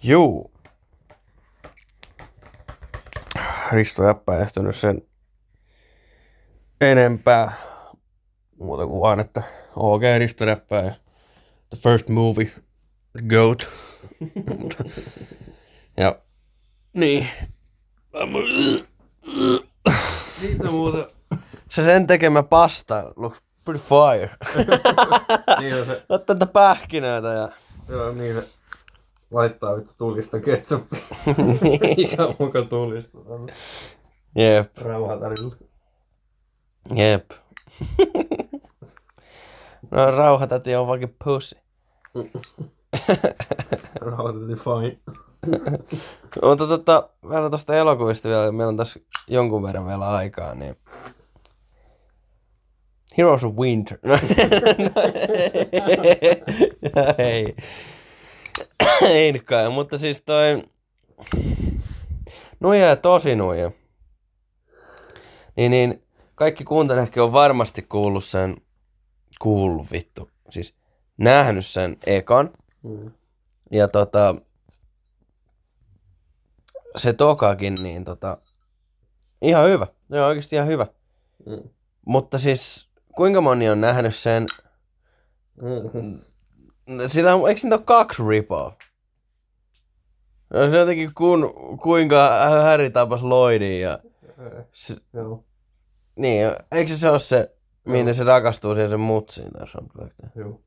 [0.02, 0.52] Juu.
[3.72, 5.02] Risto Jäppä ehtinyt sen
[6.80, 7.52] enempää
[8.62, 9.42] muuta kuin vaan, että
[9.76, 10.92] ok, Risto Jäppä ja
[11.70, 12.50] the first movie,
[13.12, 13.68] the goat.
[16.02, 16.18] ja
[16.94, 17.28] niin.
[20.40, 21.04] Siitä muuten...
[21.70, 24.30] Se sen tekemä pasta looks pretty fire.
[25.60, 27.48] niin on se, Ottaa tätä pähkinöitä ja...
[27.88, 28.48] joo, niin se
[29.30, 31.00] laittaa vittu tulista ketsuppia.
[31.96, 33.18] Ihan muka tulista.
[34.36, 35.56] Jep, Rauhatarilla.
[36.94, 37.30] jep.
[39.90, 41.56] No rauhatäti on vaikka pussy.
[44.00, 44.98] Rauhatati fine.
[46.48, 50.76] Mutta tota, vielä tosta elokuvista vielä, meillä on tässä jonkun verran vielä aikaa, niin...
[53.18, 53.98] Heroes of Winter.
[56.96, 57.56] No, ei.
[59.08, 60.62] ei nyt kai, mutta siis toi...
[62.60, 63.70] Nuija ja tosi nuija.
[65.56, 66.02] Niin, niin
[66.34, 68.56] kaikki kuuntelijatkin on varmasti kuullut sen,
[69.40, 70.74] kuullut vittu, siis
[71.16, 72.50] nähnyt sen ekan.
[72.82, 73.10] Mm.
[73.70, 74.34] Ja tota,
[76.96, 78.38] se tokakin, niin tota,
[79.42, 79.86] ihan hyvä.
[80.10, 80.86] Se on oikeasti ihan hyvä.
[81.46, 81.68] Mm.
[82.06, 84.46] Mutta siis, kuinka moni on nähnyt sen,
[85.62, 86.18] Mm.
[87.06, 88.76] sitä on, eikö niitä ole kaksi ripoa?
[90.50, 92.30] No se jotenkin kun, kuinka
[92.62, 93.98] Harry tapas Lloydin ja...
[94.72, 95.44] Se, Joo,
[96.16, 100.36] niin, eikö se ole se, minne se rakastuu siihen sen mutsiin tai something like that?
[100.36, 100.60] joo.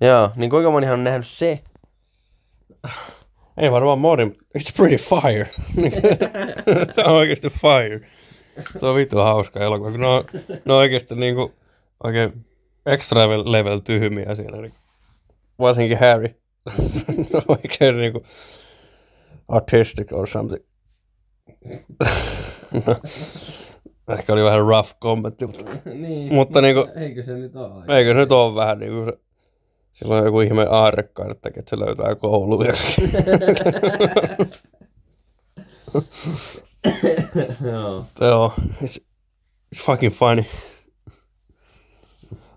[0.00, 1.62] Joo, niin kuinka monihan on nähnyt se?
[3.56, 4.24] Ei varmaan moni,
[4.58, 5.50] it's pretty fire.
[6.94, 8.08] se on oikeasti fire.
[8.78, 11.52] Se on vittu hauska elokuva, kun ne on, ne on oikeasti niinku
[12.04, 12.46] oikein
[12.86, 14.56] extra level, tyhmiä siinä.
[14.56, 14.72] Niin.
[15.58, 16.34] Varsinkin Harry.
[17.16, 18.26] Ne on oikein niinku
[19.48, 20.64] artistic or something.
[24.08, 27.98] Ehkä oli vähän rough kommentti, mutta, niin, mutta niinku, eikö se nyt ole?
[27.98, 29.18] eikö se nyt ole vähän niinku se,
[29.92, 32.72] sillä on joku ihme aarrekarttakin, että se löytää kouluun ja
[37.72, 38.04] Joo.
[38.20, 38.52] Joo,
[38.82, 38.98] it's,
[39.74, 40.44] it's fucking funny.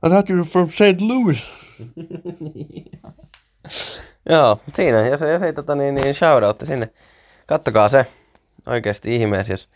[0.03, 1.01] I thought you were from St.
[1.01, 1.43] Louis.
[4.29, 5.07] Joo, siinä.
[5.07, 6.89] Jos, jos ei tota niin, niin shoutoutti sinne.
[7.45, 8.05] Kattokaa se.
[8.67, 9.69] Oikeasti ihmeessä, jos,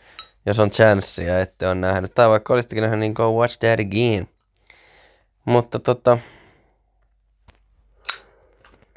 [0.46, 2.14] jos on chanssi ja ette on nähnyt.
[2.14, 4.28] Tai vaikka olisitte nähnyt, niin go watch that again.
[5.44, 6.18] Mutta tota...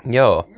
[0.06, 0.50] Joo.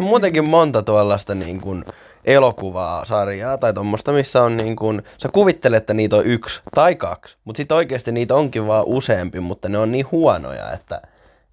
[0.00, 1.84] On muutenkin monta tuollaista niin kuin
[2.24, 6.94] elokuvaa, sarjaa tai tuommoista, missä on niin kuin, sä kuvittelet, että niitä on yksi tai
[6.94, 11.02] kaksi, mutta sitten oikeasti niitä onkin vaan useampi, mutta ne on niin huonoja, että,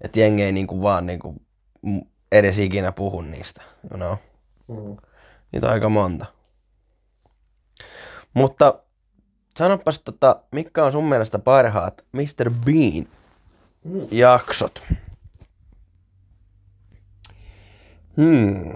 [0.00, 1.40] että jengi ei niin kuin vaan niin kuin
[2.32, 3.62] edes ikinä puhu niistä.
[3.90, 4.16] You know?
[4.68, 4.96] Mm.
[5.52, 6.26] Niitä on aika monta.
[8.34, 8.74] Mutta
[9.56, 12.50] sanopas, tota, mitkä on sun mielestä parhaat Mr.
[12.64, 13.06] Bean
[14.10, 14.82] jaksot?
[18.16, 18.74] Hmm.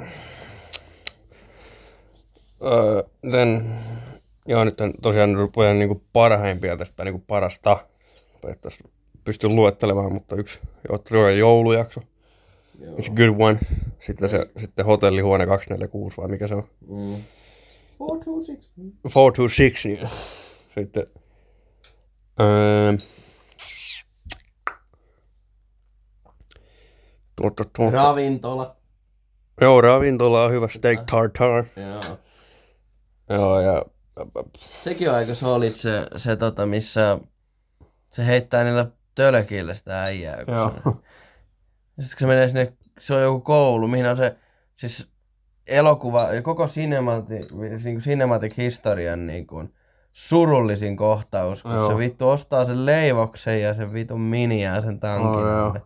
[2.63, 3.75] Öö, then,
[4.47, 7.85] joo, nyt on tosiaan rupean niinku parhaimpia tästä niinku parasta.
[8.41, 8.89] Periaatteessa
[9.25, 10.61] pystyn luettelemaan, mutta yksi
[11.11, 12.01] joo, joulujakso.
[12.81, 13.59] It's a good one.
[13.99, 16.65] Sitten se sitten hotellihuone 246 vai mikä se on?
[16.89, 17.23] Mm.
[17.99, 18.71] Four, two, six.
[18.75, 19.89] 426.
[19.89, 20.09] Niin.
[20.75, 21.07] Sitten
[22.41, 22.93] öö,
[27.37, 27.97] tuota, tuota.
[27.97, 28.77] Ravintola.
[29.61, 31.65] Joo, ravintola on hyvä steak tartar.
[31.77, 32.19] Joo.
[33.29, 33.85] Joo, ja
[34.83, 37.19] Sekin on aika solid se, se tota, missä
[38.11, 40.45] se heittää niillä tölkillä sitä äijää.
[40.49, 40.71] Joo.
[40.71, 40.81] Se,
[41.97, 44.37] ja sitten kun se menee sinne, se on joku koulu, mihin on se,
[44.77, 45.09] siis
[45.67, 49.75] elokuva ja koko cinematic, niin kuin cinematic historian niin kuin,
[50.13, 51.89] surullisin kohtaus, kun Joo.
[51.89, 55.29] se vittu ostaa sen leivoksen ja sen vitun miniää sen tankin.
[55.29, 55.77] Oh.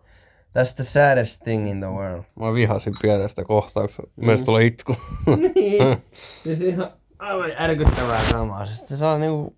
[0.58, 2.24] That's the saddest thing in the world.
[2.40, 4.02] mä vihasin pienestä kohtauksesta.
[4.16, 4.96] Mielestäni tulee itku.
[5.54, 5.96] niin.
[6.44, 8.66] Siis ihan aivan järkyttävää kamaa.
[8.66, 9.56] Siis se on niinku...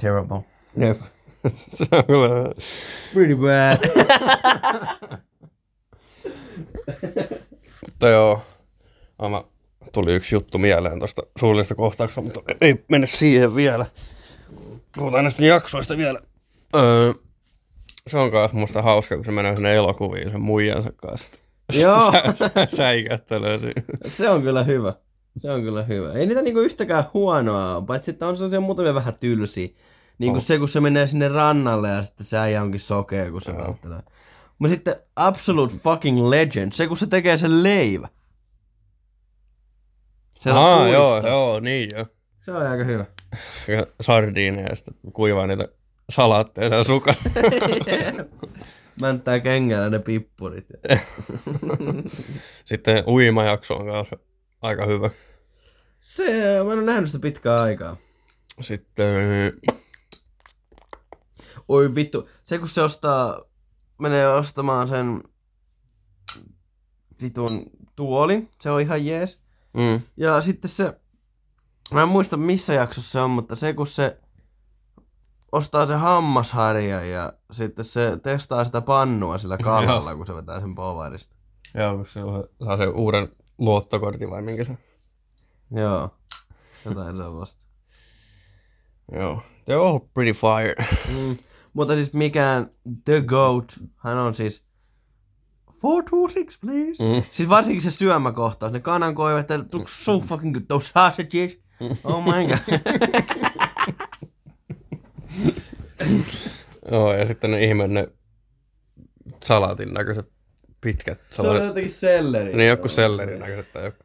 [0.00, 0.40] Terrible.
[0.76, 1.00] Jep.
[1.76, 2.28] se on kyllä...
[3.14, 3.78] Pretty bad.
[7.86, 8.42] Mutta joo.
[9.18, 9.48] Ama,
[9.92, 13.86] tuli yksi juttu mieleen tuosta suullisesta kohtauksesta, mutta ei mennä siihen vielä.
[14.96, 16.20] Puhutaan näistä jaksoista vielä.
[16.76, 17.12] Öö,
[18.06, 21.30] se on kanssa musta hauska, kun se menee sinne elokuviin sen muijansa kanssa.
[21.80, 22.12] Joo.
[22.12, 23.82] Sä, sä, säikättelee siinä.
[24.06, 24.94] se on kyllä hyvä.
[25.38, 26.12] Se on kyllä hyvä.
[26.12, 29.68] Ei niitä niinku yhtäkään huonoa paitsi että on sellaisia muutamia vähän tylsiä.
[30.18, 30.40] Niin kuin On.
[30.40, 34.00] se, kun se menee sinne rannalle ja sitten se äijä onkin sokea, kun se välttelee.
[34.58, 38.08] Mutta sitten Absolute fucking Legend, se kun se tekee sen leivä.
[40.40, 41.28] Siellä Aa, joo, puistossa.
[41.28, 42.06] joo, niin joo.
[42.44, 43.04] Se on aika hyvä.
[43.68, 45.68] Ja sardiineja ja sitten kuivaa niitä
[46.10, 47.14] salaatteja siellä sukan.
[49.00, 50.66] Mänttää kengällä ne pippurit.
[52.64, 54.16] sitten uimajakso on kanssa
[54.62, 55.10] aika hyvä.
[56.00, 56.24] Se,
[56.64, 57.96] mä en ole nähnyt sitä pitkää aikaa.
[58.60, 59.06] Sitten
[61.68, 63.44] Oi vittu, se kun se ostaa,
[63.98, 65.22] menee ostamaan sen
[67.22, 67.62] vitun
[67.96, 69.40] tuolin, se on ihan jees.
[69.74, 71.00] Mm, Ja sitten se,
[71.92, 74.18] mä en muista missä jaksossa se on, mutta se kun se
[75.52, 80.74] ostaa se hammasharja ja sitten se testaa sitä pannua sillä kalalla, kun se vetää sen
[80.74, 81.36] povarista.
[81.74, 82.20] joo, kun se
[82.64, 84.78] saa sen uuden luottokortin vai minkä se.
[85.70, 86.10] Joo,
[86.84, 87.60] jotain sellaista.
[89.12, 89.42] Joo.
[89.60, 90.74] They're all pretty fire.
[91.08, 91.36] Mm.
[91.72, 92.70] Mutta siis mikään
[93.04, 93.64] The Goat,
[93.96, 94.62] hän on siis
[95.82, 97.04] 426 please.
[97.04, 97.22] Mm.
[97.32, 101.58] Siis varsinkin se syömäkohtaus, ne kanankoivet, it looks so fucking good, those sausages.
[102.04, 102.58] Oh my god.
[106.92, 108.08] Joo, ja sitten ne ihme ne
[109.42, 110.28] salaatin näköiset
[110.80, 112.56] pitkät se on jotenkin selleri.
[112.56, 114.04] Niin joku sellerin näköiset tai joku.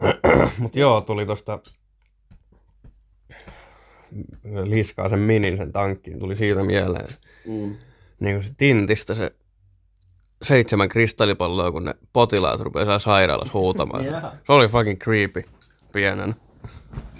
[0.58, 1.58] Mut joo, tuli tosta
[4.64, 7.06] liskaa sen minin sen tankkiin, tuli siitä mieleen.
[7.46, 7.76] Mm.
[8.20, 9.32] Niin kuin se tintistä se
[10.42, 14.04] seitsemän kristallipalloa, kun ne potilaat rupeaa siellä sairaalassa huutamaan.
[14.04, 14.32] Jaha.
[14.46, 15.42] Se oli fucking creepy
[15.92, 16.34] pienen.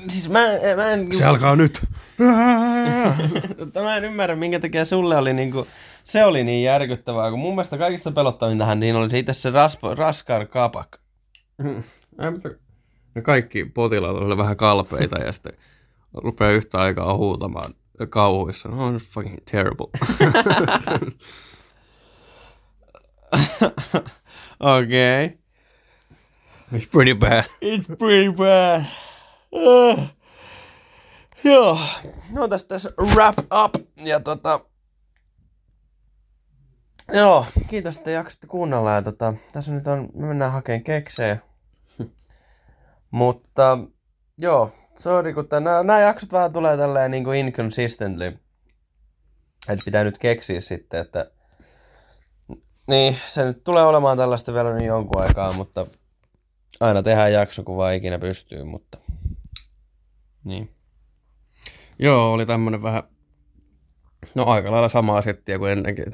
[0.08, 1.14] Siis mä, en- mä en...
[1.14, 1.86] Se alkaa nyt.
[3.58, 5.66] Mutta mä en ymmärrä, minkä takia sulle oli niinku,
[6.04, 10.46] se oli niin järkyttävää, kun mun mielestä kaikista pelottavintahan niin oli siitä se raspo, raskar
[10.46, 10.88] kapak.
[12.24, 12.48] Ei, mutta
[13.14, 15.52] ne kaikki potilaat oli vähän kalpeita ja sitten
[16.14, 17.74] rupeaa yhtä aikaa huutamaan
[18.08, 18.68] kauhuissa.
[18.68, 19.86] No, it's fucking terrible.
[23.32, 25.24] Okei.
[25.30, 25.40] Okay.
[26.72, 27.44] It's pretty bad.
[27.60, 28.84] It's pretty bad.
[29.52, 29.98] Uh,
[31.44, 31.78] joo.
[32.30, 33.86] No tästä tässä wrap up.
[33.96, 34.60] Ja tota...
[37.12, 38.92] Joo, kiitos, että jaksatte kuunnella.
[38.92, 41.38] Ja tota, tässä nyt on, me mennään hakemaan keksejä.
[43.10, 43.78] Mutta
[44.38, 48.26] joo, sorry, kun nämä, nämä jaksot vähän tulee tälleen niin kuin inconsistently.
[49.68, 51.30] Että pitää nyt keksiä sitten, että
[52.90, 55.86] niin, se nyt tulee olemaan tällaista vielä niin jonkun aikaa, mutta
[56.80, 58.98] aina tehdään jakso, kun vaan ikinä pystyy, mutta
[60.44, 60.74] niin.
[61.98, 63.02] Joo, oli tämmönen vähän,
[64.34, 66.12] no aika lailla samaa settiä kuin ennenkin.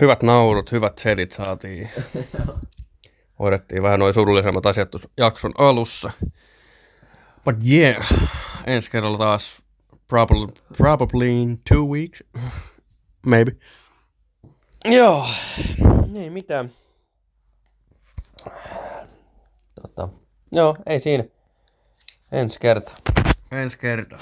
[0.00, 1.90] Hyvät naurut, hyvät setit saatiin.
[3.38, 6.10] Hoidettiin vähän noin surullisemmat asiat jakson alussa.
[7.44, 8.12] But yeah,
[8.66, 9.62] ensi kerralla taas
[10.08, 10.46] probably,
[10.76, 12.24] probably in two weeks.
[13.26, 13.52] Maybe.
[14.84, 15.26] Joo,
[16.06, 16.72] niin mitään.
[19.82, 20.08] Tota,
[20.52, 21.24] joo, ei siinä.
[22.32, 22.92] Ensi kerta.
[23.52, 24.18] Ensi kertaa.